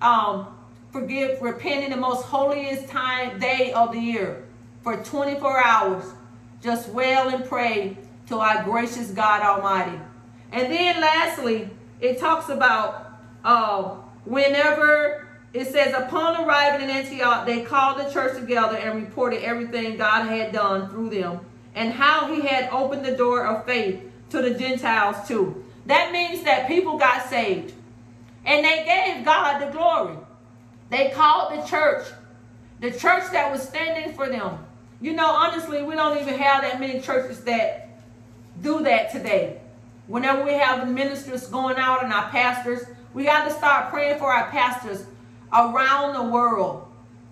um, 0.00 0.46
forgive, 0.92 1.42
repenting 1.42 1.90
the 1.90 1.96
most 1.96 2.24
holiest 2.24 2.88
time 2.88 3.38
day 3.40 3.72
of 3.72 3.92
the 3.92 3.98
year 3.98 4.44
for 4.82 4.96
24 4.96 5.64
hours. 5.64 6.04
Just 6.62 6.88
wail 6.90 7.28
and 7.28 7.44
pray 7.44 7.96
to 8.28 8.38
our 8.38 8.62
gracious 8.62 9.10
God 9.10 9.42
Almighty. 9.42 9.98
And 10.52 10.72
then 10.72 11.00
lastly, 11.00 11.68
it 12.00 12.18
talks 12.18 12.48
about 12.48 13.18
uh, 13.44 13.96
whenever 14.24 15.26
it 15.52 15.66
says, 15.66 15.94
upon 15.94 16.44
arriving 16.44 16.88
in 16.88 16.94
Antioch, 16.94 17.44
they 17.44 17.62
called 17.62 17.98
the 17.98 18.10
church 18.10 18.38
together 18.38 18.76
and 18.76 19.02
reported 19.02 19.42
everything 19.42 19.96
God 19.96 20.26
had 20.28 20.52
done 20.52 20.88
through 20.88 21.10
them 21.10 21.40
and 21.74 21.92
how 21.92 22.32
he 22.32 22.42
had 22.42 22.70
opened 22.70 23.04
the 23.04 23.16
door 23.16 23.46
of 23.46 23.66
faith 23.66 24.00
to 24.32 24.42
the 24.42 24.50
Gentiles 24.50 25.28
too. 25.28 25.64
That 25.86 26.12
means 26.12 26.42
that 26.44 26.68
people 26.68 26.98
got 26.98 27.28
saved 27.28 27.72
and 28.44 28.64
they 28.64 28.84
gave 28.84 29.24
God 29.24 29.60
the 29.60 29.70
glory. 29.70 30.16
They 30.90 31.10
called 31.10 31.58
the 31.58 31.66
church, 31.66 32.06
the 32.80 32.90
church 32.90 33.30
that 33.32 33.50
was 33.50 33.62
standing 33.62 34.14
for 34.14 34.28
them. 34.28 34.58
You 35.00 35.12
know, 35.14 35.26
honestly, 35.26 35.82
we 35.82 35.94
don't 35.94 36.18
even 36.20 36.38
have 36.38 36.62
that 36.62 36.80
many 36.80 37.00
churches 37.00 37.40
that 37.44 37.88
do 38.60 38.82
that 38.82 39.10
today. 39.10 39.60
Whenever 40.06 40.44
we 40.44 40.52
have 40.52 40.80
the 40.80 40.92
ministers 40.92 41.46
going 41.48 41.76
out 41.76 42.04
and 42.04 42.12
our 42.12 42.28
pastors, 42.30 42.84
we 43.14 43.24
got 43.24 43.44
to 43.44 43.50
start 43.52 43.90
praying 43.90 44.18
for 44.18 44.32
our 44.32 44.50
pastors 44.50 45.04
around 45.52 46.14
the 46.14 46.22
world. 46.22 46.88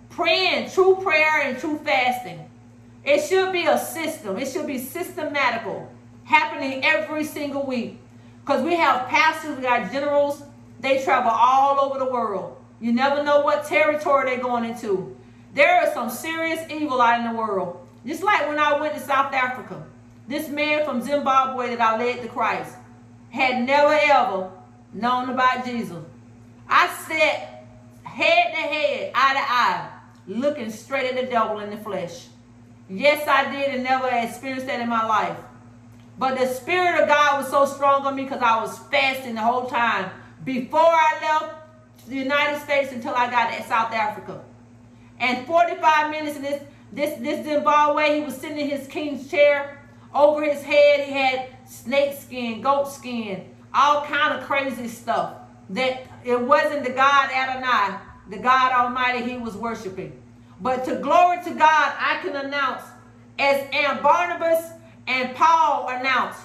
Praying, 0.09 0.69
true 0.69 0.95
prayer 1.01 1.41
and 1.43 1.57
true 1.57 1.79
fasting. 1.79 2.49
It 3.03 3.21
should 3.21 3.51
be 3.51 3.65
a 3.65 3.77
system. 3.77 4.37
It 4.37 4.47
should 4.47 4.67
be 4.67 4.77
systematical, 4.77 5.91
happening 6.31 6.83
every 6.85 7.25
single 7.25 7.65
week. 7.65 7.99
Because 8.39 8.63
we 8.63 8.75
have 8.75 9.07
pastors, 9.09 9.57
we 9.57 9.63
got 9.63 9.91
generals, 9.91 10.43
they 10.79 11.03
travel 11.03 11.31
all 11.31 11.79
over 11.79 11.99
the 11.99 12.09
world. 12.09 12.57
You 12.79 12.93
never 12.93 13.21
know 13.21 13.41
what 13.41 13.65
territory 13.65 14.29
they're 14.29 14.41
going 14.41 14.65
into. 14.65 15.15
There 15.53 15.85
is 15.85 15.93
some 15.93 16.09
serious 16.09 16.61
evil 16.71 17.01
out 17.01 17.19
in 17.19 17.31
the 17.31 17.37
world. 17.37 17.85
Just 18.05 18.23
like 18.23 18.47
when 18.47 18.57
I 18.57 18.79
went 18.79 18.95
to 18.95 18.99
South 18.99 19.33
Africa. 19.33 19.85
This 20.27 20.47
man 20.47 20.85
from 20.85 21.01
Zimbabwe 21.01 21.75
that 21.75 21.81
I 21.81 21.97
led 21.97 22.21
to 22.21 22.29
Christ 22.29 22.75
had 23.29 23.63
never 23.65 23.93
ever 23.93 24.49
known 24.93 25.29
about 25.29 25.65
Jesus. 25.65 26.03
I 26.69 26.87
sat 27.07 27.65
head 28.03 28.53
to 28.53 28.61
head, 28.61 29.11
eye 29.13 29.33
to 29.33 29.39
eye, 29.39 29.89
looking 30.27 30.71
straight 30.71 31.11
at 31.11 31.15
the 31.21 31.29
devil 31.29 31.59
in 31.59 31.69
the 31.69 31.77
flesh. 31.77 32.27
Yes, 32.89 33.27
I 33.27 33.51
did 33.51 33.75
and 33.75 33.83
never 33.83 34.07
experienced 34.09 34.67
that 34.67 34.79
in 34.79 34.89
my 34.89 35.05
life. 35.05 35.37
But 36.17 36.37
the 36.37 36.47
Spirit 36.47 37.01
of 37.01 37.07
God 37.07 37.41
was 37.41 37.49
so 37.49 37.65
strong 37.65 38.05
on 38.05 38.15
me 38.15 38.23
because 38.23 38.41
I 38.41 38.61
was 38.61 38.77
fasting 38.89 39.35
the 39.35 39.41
whole 39.41 39.67
time 39.67 40.11
before 40.43 40.79
I 40.79 41.17
left 41.21 41.55
the 42.07 42.15
United 42.15 42.59
States 42.59 42.91
until 42.91 43.13
I 43.15 43.29
got 43.29 43.51
to 43.51 43.63
South 43.63 43.93
Africa. 43.93 44.41
And 45.19 45.45
45 45.45 46.11
minutes 46.11 46.35
in 46.35 46.41
this, 46.41 46.63
this, 46.91 47.19
this 47.19 47.45
Zimbabwe, 47.45 48.19
he 48.19 48.25
was 48.25 48.35
sitting 48.35 48.59
in 48.59 48.69
his 48.69 48.87
king's 48.87 49.29
chair. 49.29 49.79
Over 50.13 50.43
his 50.43 50.61
head, 50.61 51.05
he 51.05 51.11
had 51.13 51.47
snake 51.65 52.19
skin, 52.19 52.61
goat 52.61 52.91
skin, 52.91 53.49
all 53.73 54.03
kind 54.05 54.37
of 54.37 54.45
crazy 54.45 54.87
stuff 54.87 55.35
that 55.69 56.03
it 56.25 56.39
wasn't 56.39 56.83
the 56.83 56.91
God 56.91 57.29
Adonai, 57.31 57.97
the 58.29 58.37
God 58.37 58.73
Almighty 58.73 59.29
he 59.29 59.37
was 59.37 59.55
worshiping. 59.55 60.21
But 60.59 60.85
to 60.85 60.97
glory 60.97 61.37
to 61.43 61.51
God, 61.51 61.93
I 61.97 62.19
can 62.21 62.35
announce, 62.35 62.83
as 63.39 63.65
and 63.71 64.01
Barnabas 64.03 64.71
and 65.07 65.35
Paul 65.35 65.87
announced, 65.89 66.41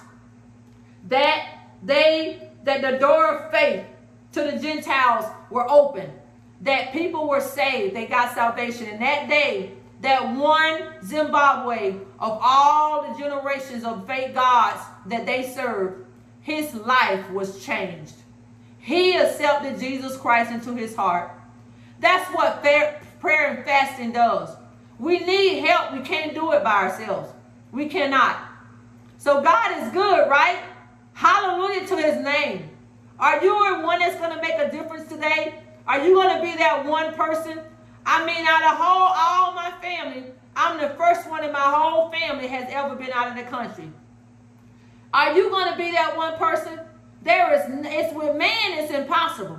that 1.08 1.58
they 1.82 2.50
that 2.64 2.82
the 2.82 2.98
door 2.98 3.38
of 3.38 3.50
faith 3.52 3.84
to 4.32 4.42
the 4.42 4.58
Gentiles 4.58 5.24
were 5.50 5.70
open, 5.70 6.10
that 6.62 6.92
people 6.92 7.28
were 7.28 7.40
saved, 7.40 7.94
they 7.94 8.06
got 8.06 8.34
salvation. 8.34 8.86
And 8.88 9.00
that 9.00 9.28
day, 9.28 9.72
that 10.02 10.34
one 10.36 10.94
Zimbabwe 11.04 11.94
of 12.18 12.38
all 12.42 13.02
the 13.02 13.18
generations 13.18 13.84
of 13.84 14.06
fake 14.06 14.34
gods 14.34 14.80
that 15.06 15.26
they 15.26 15.48
served, 15.48 16.04
his 16.42 16.74
life 16.74 17.30
was 17.30 17.64
changed. 17.64 18.14
He 18.78 19.16
accepted 19.16 19.80
Jesus 19.80 20.16
Christ 20.16 20.50
into 20.52 20.74
his 20.74 20.94
heart. 20.94 21.30
That's 21.98 22.28
what 22.34 22.62
prayer 22.62 23.54
and 23.54 23.64
fasting 23.64 24.12
does. 24.12 24.50
We 24.98 25.20
need 25.20 25.60
help. 25.60 25.92
We 25.92 26.00
can't 26.00 26.34
do 26.34 26.52
it 26.52 26.62
by 26.62 26.84
ourselves. 26.84 27.32
We 27.76 27.88
cannot. 27.88 28.38
So 29.18 29.42
God 29.42 29.82
is 29.82 29.92
good, 29.92 30.30
right? 30.30 30.60
Hallelujah 31.12 31.86
to 31.88 31.96
his 31.96 32.24
name. 32.24 32.70
Are 33.18 33.42
you 33.44 33.54
one 33.84 33.98
that's 33.98 34.16
going 34.16 34.34
to 34.34 34.40
make 34.40 34.54
a 34.54 34.70
difference 34.70 35.10
today? 35.10 35.62
Are 35.86 36.02
you 36.02 36.14
going 36.14 36.34
to 36.36 36.42
be 36.42 36.56
that 36.56 36.86
one 36.86 37.12
person? 37.12 37.60
I 38.06 38.24
mean, 38.24 38.46
out 38.48 38.62
of 38.62 38.78
whole, 38.78 39.12
all 39.14 39.52
my 39.52 39.72
family, 39.82 40.24
I'm 40.56 40.80
the 40.80 40.88
first 40.96 41.28
one 41.28 41.44
in 41.44 41.52
my 41.52 41.58
whole 41.60 42.10
family 42.10 42.46
has 42.46 42.66
ever 42.70 42.94
been 42.96 43.12
out 43.12 43.28
of 43.28 43.36
the 43.36 43.42
country. 43.42 43.92
Are 45.12 45.34
you 45.34 45.50
going 45.50 45.70
to 45.70 45.76
be 45.76 45.90
that 45.92 46.16
one 46.16 46.38
person? 46.38 46.80
There 47.20 47.52
is, 47.52 47.60
it's 47.84 48.14
with 48.14 48.36
man, 48.36 48.78
it's 48.78 48.90
impossible. 48.90 49.58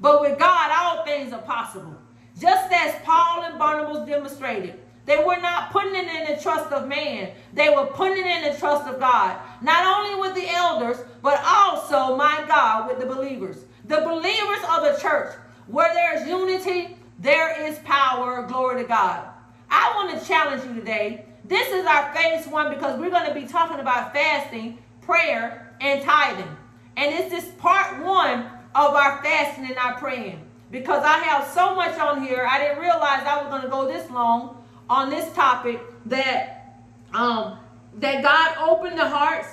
But 0.00 0.20
with 0.20 0.38
God, 0.38 0.70
all 0.70 1.04
things 1.04 1.32
are 1.32 1.42
possible. 1.42 1.96
Just 2.38 2.72
as 2.72 2.94
Paul 3.02 3.42
and 3.42 3.58
Barnabas 3.58 4.06
demonstrated, 4.06 4.78
they 5.08 5.24
were 5.24 5.40
not 5.40 5.70
putting 5.72 5.94
it 5.94 6.06
in 6.06 6.36
the 6.36 6.42
trust 6.42 6.70
of 6.70 6.86
man. 6.86 7.30
They 7.54 7.70
were 7.70 7.86
putting 7.86 8.26
it 8.26 8.44
in 8.44 8.52
the 8.52 8.58
trust 8.58 8.86
of 8.86 9.00
God. 9.00 9.38
Not 9.62 9.86
only 9.86 10.20
with 10.20 10.34
the 10.34 10.54
elders, 10.54 10.98
but 11.22 11.42
also, 11.42 12.14
my 12.14 12.44
God, 12.46 12.88
with 12.88 13.00
the 13.00 13.06
believers. 13.06 13.64
The 13.86 14.02
believers 14.02 14.58
of 14.70 14.82
the 14.82 14.98
church. 15.00 15.34
Where 15.66 15.94
there's 15.94 16.28
unity, 16.28 16.98
there 17.18 17.58
is 17.66 17.78
power. 17.80 18.46
Glory 18.46 18.82
to 18.82 18.86
God. 18.86 19.26
I 19.70 19.94
want 19.96 20.20
to 20.20 20.28
challenge 20.28 20.62
you 20.64 20.74
today. 20.74 21.24
This 21.42 21.72
is 21.72 21.86
our 21.86 22.14
phase 22.14 22.46
one 22.46 22.68
because 22.68 23.00
we're 23.00 23.08
going 23.08 23.28
to 23.28 23.34
be 23.34 23.46
talking 23.46 23.80
about 23.80 24.12
fasting, 24.12 24.76
prayer, 25.00 25.74
and 25.80 26.02
tithing. 26.02 26.54
And 26.98 27.14
it's 27.14 27.30
just 27.30 27.56
part 27.56 28.04
one 28.04 28.40
of 28.74 28.94
our 28.94 29.22
fasting 29.22 29.64
and 29.64 29.78
our 29.78 29.96
praying. 29.96 30.44
Because 30.70 31.02
I 31.02 31.16
have 31.20 31.48
so 31.48 31.74
much 31.74 31.98
on 31.98 32.22
here, 32.22 32.46
I 32.46 32.58
didn't 32.58 32.80
realize 32.80 33.22
I 33.24 33.42
was 33.42 33.48
going 33.48 33.62
to 33.62 33.68
go 33.68 33.86
this 33.86 34.10
long 34.10 34.57
on 34.88 35.10
this 35.10 35.32
topic 35.34 35.80
that 36.06 36.74
um, 37.14 37.58
that 37.96 38.22
God 38.22 38.70
opened 38.70 38.98
the 38.98 39.08
hearts 39.08 39.48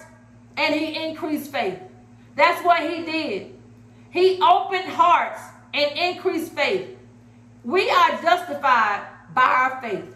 and 0.57 0.73
He 0.75 1.03
increased 1.07 1.51
faith. 1.51 1.79
That's 2.36 2.63
what 2.63 2.81
He 2.81 3.03
did. 3.03 3.55
He 4.11 4.39
opened 4.41 4.86
hearts 4.86 5.41
and 5.73 5.97
increased 5.97 6.53
faith. 6.53 6.97
We 7.63 7.89
are 7.89 8.21
justified 8.21 9.07
by 9.33 9.41
our 9.43 9.81
faith. 9.81 10.15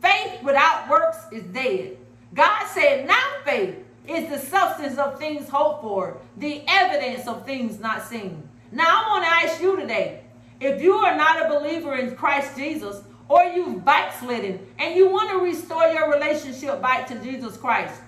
Faith 0.00 0.42
without 0.42 0.88
works 0.88 1.18
is 1.30 1.44
dead. 1.44 1.96
God 2.34 2.66
said, 2.66 3.06
now 3.06 3.22
faith 3.44 3.76
is 4.08 4.28
the 4.28 4.38
substance 4.38 4.98
of 4.98 5.18
things 5.18 5.48
hoped 5.48 5.82
for, 5.82 6.18
the 6.36 6.62
evidence 6.66 7.28
of 7.28 7.46
things 7.46 7.78
not 7.78 8.02
seen. 8.02 8.48
Now 8.72 8.84
I 8.86 9.08
want 9.08 9.24
to 9.24 9.30
ask 9.30 9.62
you 9.62 9.76
today, 9.76 10.24
if 10.60 10.82
you 10.82 10.94
are 10.94 11.16
not 11.16 11.46
a 11.46 11.58
believer 11.58 11.94
in 11.94 12.16
Christ 12.16 12.56
Jesus, 12.56 13.02
or 13.28 13.44
you've 13.44 13.84
backslidden 13.84 14.66
and 14.78 14.94
you 14.94 15.08
want 15.10 15.30
to 15.30 15.38
restore 15.38 15.86
your 15.88 16.12
relationship 16.12 16.80
back 16.82 17.06
to 17.08 17.18
Jesus 17.20 17.56
Christ, 17.56 18.00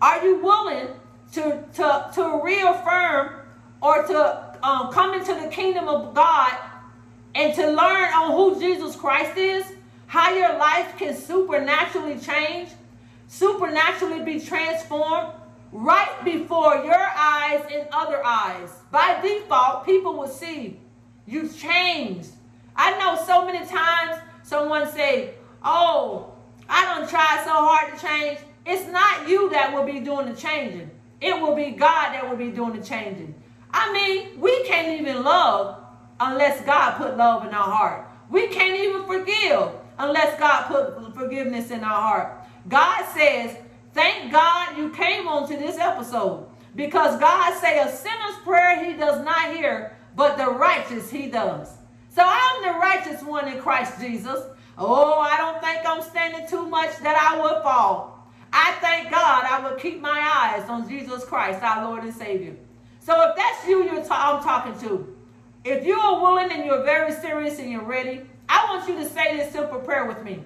are 0.00 0.24
you 0.24 0.42
willing 0.42 0.88
to, 1.32 1.64
to, 1.74 2.10
to 2.14 2.40
reaffirm 2.42 3.40
or 3.82 4.06
to 4.06 4.58
um, 4.62 4.92
come 4.92 5.14
into 5.14 5.34
the 5.34 5.48
kingdom 5.48 5.88
of 5.88 6.14
God 6.14 6.56
and 7.34 7.54
to 7.54 7.66
learn 7.66 8.12
on 8.14 8.32
who 8.32 8.58
Jesus 8.58 8.96
Christ 8.96 9.36
is, 9.36 9.64
how 10.06 10.34
your 10.34 10.56
life 10.58 10.96
can 10.96 11.14
supernaturally 11.14 12.18
change, 12.18 12.70
supernaturally 13.28 14.24
be 14.24 14.40
transformed 14.40 15.32
right 15.72 16.24
before 16.24 16.76
your 16.76 17.06
eyes 17.16 17.62
and 17.72 17.86
other 17.92 18.24
eyes? 18.24 18.70
By 18.90 19.20
default, 19.20 19.84
people 19.84 20.14
will 20.14 20.28
see 20.28 20.80
you've 21.26 21.56
changed. 21.58 22.30
I 22.74 22.96
know 22.98 23.22
so 23.24 23.44
many 23.44 23.66
times 23.66 24.20
someone 24.46 24.90
say, 24.92 25.34
oh, 25.64 26.32
I 26.68 26.94
don't 26.94 27.08
try 27.08 27.42
so 27.44 27.50
hard 27.50 27.94
to 27.94 28.06
change. 28.06 28.38
It's 28.64 28.90
not 28.90 29.28
you 29.28 29.50
that 29.50 29.74
will 29.74 29.84
be 29.84 30.00
doing 30.00 30.26
the 30.26 30.34
changing. 30.34 30.90
It 31.20 31.40
will 31.40 31.54
be 31.54 31.70
God 31.70 32.12
that 32.12 32.28
will 32.28 32.36
be 32.36 32.50
doing 32.50 32.78
the 32.78 32.84
changing. 32.84 33.34
I 33.70 33.92
mean, 33.92 34.40
we 34.40 34.64
can't 34.64 35.00
even 35.00 35.24
love 35.24 35.82
unless 36.20 36.64
God 36.64 36.96
put 36.96 37.16
love 37.16 37.44
in 37.46 37.54
our 37.54 37.70
heart. 37.70 38.08
We 38.30 38.48
can't 38.48 38.78
even 38.78 39.04
forgive 39.04 39.70
unless 39.98 40.38
God 40.38 40.66
put 40.66 41.14
forgiveness 41.14 41.70
in 41.70 41.82
our 41.82 42.00
heart. 42.00 42.44
God 42.68 43.04
says, 43.14 43.56
thank 43.94 44.32
God 44.32 44.76
you 44.76 44.90
came 44.90 45.26
on 45.26 45.48
to 45.48 45.56
this 45.56 45.78
episode 45.78 46.46
because 46.74 47.18
God 47.18 47.58
say 47.60 47.80
a 47.80 47.90
sinner's 47.90 48.36
prayer 48.44 48.84
he 48.84 48.96
does 48.96 49.24
not 49.24 49.54
hear, 49.54 49.96
but 50.14 50.36
the 50.36 50.50
righteous 50.50 51.10
he 51.10 51.28
does. 51.28 51.75
So 52.16 52.22
I'm 52.24 52.62
the 52.62 52.78
righteous 52.78 53.22
one 53.22 53.46
in 53.46 53.60
Christ 53.60 54.00
Jesus. 54.00 54.40
Oh, 54.78 55.20
I 55.20 55.36
don't 55.36 55.62
think 55.62 55.86
I'm 55.86 56.00
standing 56.00 56.48
too 56.48 56.66
much 56.66 56.96
that 57.00 57.14
I 57.14 57.38
would 57.38 57.62
fall. 57.62 58.26
I 58.54 58.72
thank 58.80 59.10
God 59.10 59.44
I 59.44 59.60
will 59.62 59.76
keep 59.76 60.00
my 60.00 60.18
eyes 60.18 60.66
on 60.70 60.88
Jesus 60.88 61.26
Christ, 61.26 61.62
our 61.62 61.84
Lord 61.90 62.04
and 62.04 62.14
Savior. 62.14 62.56
So 63.00 63.12
if 63.28 63.36
that's 63.36 63.68
you 63.68 63.84
you're 63.84 64.02
ta- 64.02 64.34
I'm 64.34 64.42
talking 64.42 64.88
to, 64.88 65.14
if 65.62 65.84
you 65.84 65.94
are 65.94 66.22
willing 66.22 66.50
and 66.52 66.64
you're 66.64 66.84
very 66.84 67.12
serious 67.12 67.58
and 67.58 67.70
you're 67.70 67.84
ready, 67.84 68.22
I 68.48 68.64
want 68.70 68.88
you 68.88 68.94
to 68.96 69.06
say 69.10 69.36
this 69.36 69.52
simple 69.52 69.80
prayer 69.80 70.06
with 70.06 70.24
me. 70.24 70.42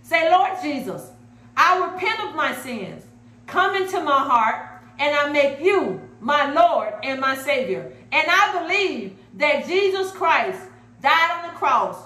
Say, 0.00 0.30
Lord 0.30 0.52
Jesus, 0.62 1.10
I 1.54 1.84
repent 1.84 2.18
of 2.20 2.34
my 2.34 2.54
sins. 2.54 3.04
Come 3.46 3.76
into 3.76 4.00
my 4.00 4.20
heart 4.24 4.80
and 4.98 5.14
I 5.14 5.30
make 5.30 5.60
you 5.60 6.00
my 6.22 6.50
Lord 6.50 6.94
and 7.02 7.20
my 7.20 7.36
Savior. 7.36 7.92
And 8.10 8.26
I 8.26 8.62
believe 8.62 9.18
that 9.34 9.66
Jesus 9.66 10.10
Christ 10.10 10.60
died 11.04 11.30
on 11.38 11.52
the 11.52 11.58
cross, 11.58 11.98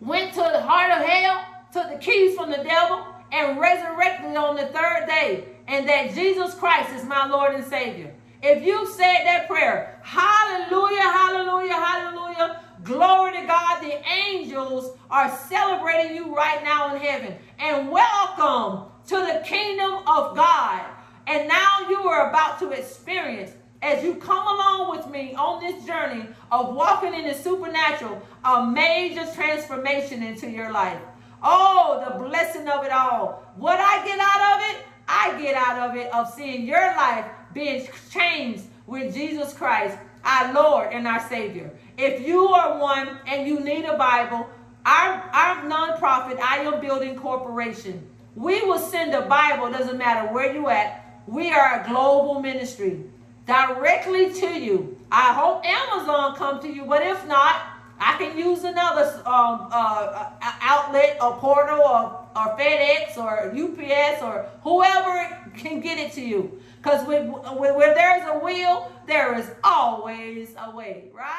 went 0.00 0.34
to 0.34 0.40
the 0.40 0.60
heart 0.60 0.90
of 0.90 1.06
hell, 1.06 1.46
took 1.72 1.88
the 1.90 1.98
keys 1.98 2.34
from 2.34 2.50
the 2.50 2.58
devil, 2.58 3.06
and 3.32 3.60
resurrected 3.60 4.36
on 4.36 4.56
the 4.56 4.66
third 4.66 5.06
day, 5.06 5.44
and 5.68 5.88
that 5.88 6.14
Jesus 6.14 6.54
Christ 6.54 6.92
is 6.94 7.04
my 7.04 7.26
Lord 7.26 7.54
and 7.54 7.64
Savior. 7.64 8.12
If 8.42 8.64
you 8.64 8.86
said 8.88 9.24
that 9.24 9.46
prayer, 9.48 10.00
hallelujah, 10.02 11.00
hallelujah, 11.00 11.74
hallelujah, 11.74 12.60
glory 12.82 13.32
to 13.32 13.46
God, 13.46 13.82
the 13.82 14.00
angels 14.08 14.96
are 15.10 15.30
celebrating 15.48 16.16
you 16.16 16.34
right 16.34 16.62
now 16.64 16.94
in 16.94 17.00
heaven. 17.00 17.36
And 17.58 17.90
welcome 17.90 18.90
to 19.08 19.16
the 19.16 19.42
kingdom 19.44 19.94
of 20.06 20.36
God. 20.36 20.84
And 21.26 21.48
now 21.48 21.88
you 21.88 21.98
are 22.08 22.30
about 22.30 22.58
to 22.60 22.70
experience 22.70 23.52
as 23.82 24.02
you 24.02 24.16
come 24.16 24.46
along 24.46 24.90
with 24.90 25.08
me 25.08 25.34
on 25.34 25.60
this 25.60 25.84
journey 25.86 26.26
of 26.50 26.74
walking 26.74 27.14
in 27.14 27.26
the 27.26 27.34
supernatural, 27.34 28.20
a 28.44 28.66
major 28.66 29.24
transformation 29.34 30.22
into 30.22 30.50
your 30.50 30.72
life. 30.72 31.00
Oh, 31.42 32.04
the 32.04 32.24
blessing 32.24 32.68
of 32.68 32.84
it 32.84 32.90
all. 32.90 33.44
What 33.56 33.78
I 33.78 34.04
get 34.04 34.18
out 34.18 34.56
of 34.56 34.70
it, 34.70 34.86
I 35.06 35.40
get 35.40 35.54
out 35.54 35.90
of 35.90 35.96
it 35.96 36.12
of 36.12 36.32
seeing 36.34 36.66
your 36.66 36.94
life 36.96 37.26
being 37.54 37.86
changed 38.10 38.64
with 38.86 39.14
Jesus 39.14 39.54
Christ, 39.54 39.96
our 40.24 40.52
Lord 40.52 40.92
and 40.92 41.06
our 41.06 41.26
Savior. 41.28 41.70
If 41.96 42.26
you 42.26 42.48
are 42.48 42.80
one 42.80 43.18
and 43.26 43.46
you 43.46 43.60
need 43.60 43.84
a 43.84 43.96
Bible, 43.96 44.48
our, 44.84 45.14
our 45.32 45.62
nonprofit, 45.64 46.40
I 46.40 46.58
Am 46.58 46.80
Building 46.80 47.16
Corporation, 47.16 48.08
we 48.34 48.62
will 48.62 48.78
send 48.78 49.14
a 49.14 49.22
Bible, 49.22 49.70
doesn't 49.70 49.98
matter 49.98 50.32
where 50.32 50.52
you 50.52 50.68
at. 50.68 51.22
We 51.26 51.50
are 51.50 51.80
a 51.80 51.88
global 51.88 52.40
ministry 52.40 53.04
directly 53.48 54.32
to 54.34 54.46
you. 54.46 54.96
I 55.10 55.32
hope 55.32 55.64
Amazon 55.64 56.36
come 56.36 56.60
to 56.60 56.68
you, 56.68 56.84
but 56.84 57.02
if 57.02 57.26
not, 57.26 57.56
I 57.98 58.16
can 58.18 58.38
use 58.38 58.62
another 58.62 59.06
um, 59.26 59.68
uh, 59.72 60.30
uh, 60.40 60.52
outlet 60.60 61.16
or 61.20 61.36
portal 61.38 61.80
or, 61.80 62.28
or 62.36 62.56
FedEx 62.56 63.16
or 63.16 63.50
UPS 63.50 64.22
or 64.22 64.46
whoever 64.62 65.50
can 65.56 65.80
get 65.80 65.98
it 65.98 66.12
to 66.12 66.20
you. 66.20 66.60
Because 66.76 67.04
where 67.06 67.94
there's 67.94 68.28
a 68.28 68.38
will, 68.38 68.92
there 69.06 69.36
is 69.36 69.50
always 69.64 70.54
a 70.58 70.70
way, 70.70 71.10
right? 71.12 71.34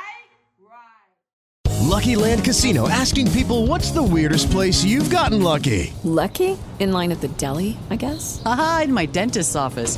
right? 0.59 1.79
Lucky 1.79 2.15
Land 2.17 2.43
Casino 2.43 2.89
asking 2.89 3.31
people 3.31 3.67
what's 3.67 3.91
the 3.91 4.03
weirdest 4.03 4.51
place 4.51 4.83
you've 4.83 5.09
gotten 5.09 5.41
lucky? 5.43 5.93
Lucky? 6.03 6.57
In 6.79 6.91
line 6.91 7.11
at 7.11 7.21
the 7.21 7.29
deli, 7.29 7.77
I 7.89 7.95
guess? 7.95 8.41
Aha, 8.45 8.81
in 8.85 8.93
my 8.93 9.05
dentist's 9.05 9.55
office. 9.55 9.97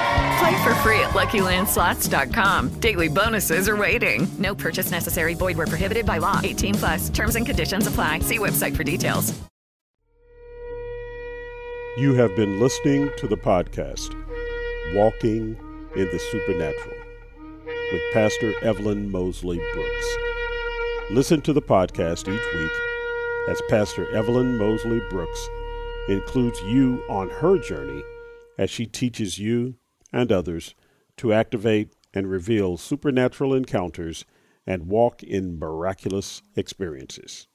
Play 0.41 0.63
for 0.63 0.73
free 0.75 0.99
at 1.01 1.11
LuckyLandSlots.com. 1.11 2.69
Daily 2.79 3.09
bonuses 3.09 3.69
are 3.69 3.77
waiting. 3.77 4.27
No 4.39 4.55
purchase 4.55 4.89
necessary. 4.89 5.35
Void 5.35 5.55
where 5.55 5.67
prohibited 5.67 6.03
by 6.03 6.17
law. 6.17 6.41
18 6.43 6.73
plus. 6.75 7.09
Terms 7.09 7.35
and 7.35 7.45
conditions 7.45 7.85
apply. 7.85 8.19
See 8.19 8.39
website 8.39 8.75
for 8.75 8.83
details. 8.83 9.39
You 11.97 12.15
have 12.15 12.35
been 12.35 12.59
listening 12.59 13.11
to 13.17 13.27
the 13.27 13.37
podcast, 13.37 14.15
Walking 14.95 15.55
in 15.95 16.05
the 16.09 16.19
Supernatural, 16.31 16.95
with 17.91 18.01
Pastor 18.11 18.53
Evelyn 18.63 19.11
Mosley 19.11 19.61
Brooks. 19.73 20.15
Listen 21.11 21.41
to 21.41 21.53
the 21.53 21.61
podcast 21.61 22.21
each 22.21 22.53
week 22.55 22.71
as 23.47 23.61
Pastor 23.69 24.09
Evelyn 24.15 24.57
Mosley 24.57 25.01
Brooks 25.11 25.49
includes 26.09 26.59
you 26.61 27.03
on 27.09 27.29
her 27.29 27.59
journey 27.59 28.01
as 28.57 28.71
she 28.71 28.87
teaches 28.87 29.37
you 29.37 29.75
and 30.11 30.31
others 30.31 30.75
to 31.17 31.33
activate 31.33 31.93
and 32.13 32.29
reveal 32.29 32.77
supernatural 32.77 33.53
encounters 33.53 34.25
and 34.65 34.87
walk 34.87 35.23
in 35.23 35.57
miraculous 35.57 36.41
experiences. 36.55 37.47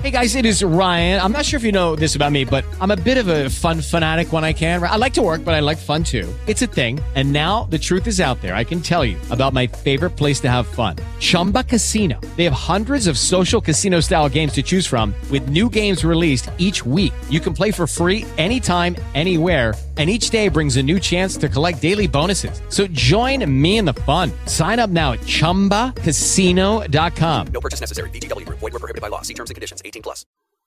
Hey 0.00 0.12
guys, 0.12 0.36
it 0.36 0.46
is 0.46 0.62
Ryan. 0.62 1.20
I'm 1.20 1.32
not 1.32 1.44
sure 1.44 1.58
if 1.58 1.64
you 1.64 1.72
know 1.72 1.96
this 1.96 2.14
about 2.14 2.30
me, 2.30 2.44
but 2.44 2.64
I'm 2.80 2.92
a 2.92 2.96
bit 2.96 3.18
of 3.18 3.26
a 3.26 3.50
fun 3.50 3.80
fanatic 3.80 4.32
when 4.32 4.44
I 4.44 4.52
can. 4.52 4.80
I 4.80 4.94
like 4.94 5.12
to 5.14 5.22
work, 5.22 5.44
but 5.44 5.54
I 5.54 5.60
like 5.60 5.76
fun 5.76 6.04
too. 6.04 6.32
It's 6.46 6.62
a 6.62 6.68
thing. 6.68 7.00
And 7.16 7.32
now 7.32 7.64
the 7.64 7.78
truth 7.78 8.06
is 8.06 8.20
out 8.20 8.40
there. 8.40 8.54
I 8.54 8.62
can 8.62 8.80
tell 8.80 9.04
you 9.04 9.16
about 9.32 9.54
my 9.54 9.66
favorite 9.66 10.10
place 10.10 10.38
to 10.40 10.48
have 10.48 10.68
fun 10.68 10.96
Chumba 11.18 11.64
Casino. 11.64 12.20
They 12.36 12.44
have 12.44 12.52
hundreds 12.52 13.08
of 13.08 13.18
social 13.18 13.60
casino 13.60 13.98
style 13.98 14.28
games 14.28 14.52
to 14.52 14.62
choose 14.62 14.86
from, 14.86 15.12
with 15.32 15.48
new 15.48 15.68
games 15.68 16.04
released 16.04 16.48
each 16.58 16.86
week. 16.86 17.12
You 17.28 17.40
can 17.40 17.52
play 17.52 17.72
for 17.72 17.88
free 17.88 18.24
anytime, 18.38 18.94
anywhere 19.16 19.74
and 19.98 20.08
each 20.08 20.30
day 20.30 20.48
brings 20.48 20.76
a 20.76 20.82
new 20.82 21.00
chance 21.00 21.36
to 21.38 21.48
collect 21.48 21.82
daily 21.82 22.06
bonuses. 22.06 22.62
So 22.68 22.86
join 22.86 23.44
me 23.50 23.78
in 23.78 23.84
the 23.84 23.94
fun. 23.94 24.30
Sign 24.46 24.78
up 24.78 24.90
now 24.90 25.14
at 25.14 25.20
ChumbaCasino.com. 25.20 27.46
No 27.48 27.60
purchase 27.60 27.80
necessary. 27.80 28.10
VGW. 28.10 28.48
Void 28.48 28.62
were 28.62 28.70
prohibited 28.70 29.02
by 29.02 29.08
law. 29.08 29.22
See 29.22 29.34
terms 29.34 29.50
and 29.50 29.56
conditions. 29.56 29.82
18 29.84 30.02
plus. 30.02 30.24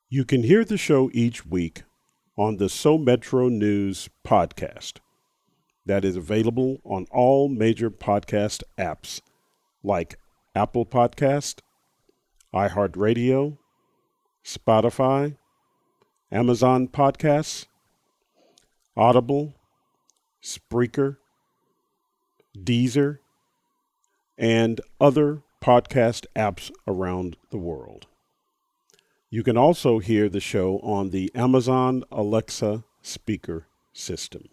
You 0.10 0.26
can 0.26 0.44
hear 0.44 0.66
the 0.66 0.78
show 0.78 1.10
each 1.14 1.46
week 1.46 1.84
on 2.38 2.58
the 2.58 2.68
So 2.68 2.98
Metro 2.98 3.48
News 3.48 4.10
podcast 4.28 4.98
that 5.86 6.06
is 6.06 6.16
available 6.16 6.80
on 6.84 7.08
all 7.12 7.50
major 7.50 7.90
podcast 7.90 8.64
apps 8.78 9.22
like 9.84 10.18
Apple 10.54 10.86
Podcast, 10.86 11.62
iHeartRadio, 12.54 13.58
Spotify, 14.46 15.38
Amazon 16.32 16.88
Podcasts, 16.88 17.66
Audible, 19.02 19.56
Spreaker, 20.44 21.18
Deezer, 22.56 23.18
and 24.38 24.80
other 25.00 25.42
podcast 25.60 26.28
apps 26.36 26.70
around 26.88 27.36
the 27.50 27.58
world. 27.58 28.06
You 29.32 29.42
can 29.42 29.58
also 29.58 29.98
hear 29.98 30.30
the 30.30 30.40
show 30.40 30.78
on 30.84 31.10
the 31.10 31.32
Amazon 31.34 32.04
Alexa 32.12 32.84
speaker 33.02 33.66
system. 33.92 34.50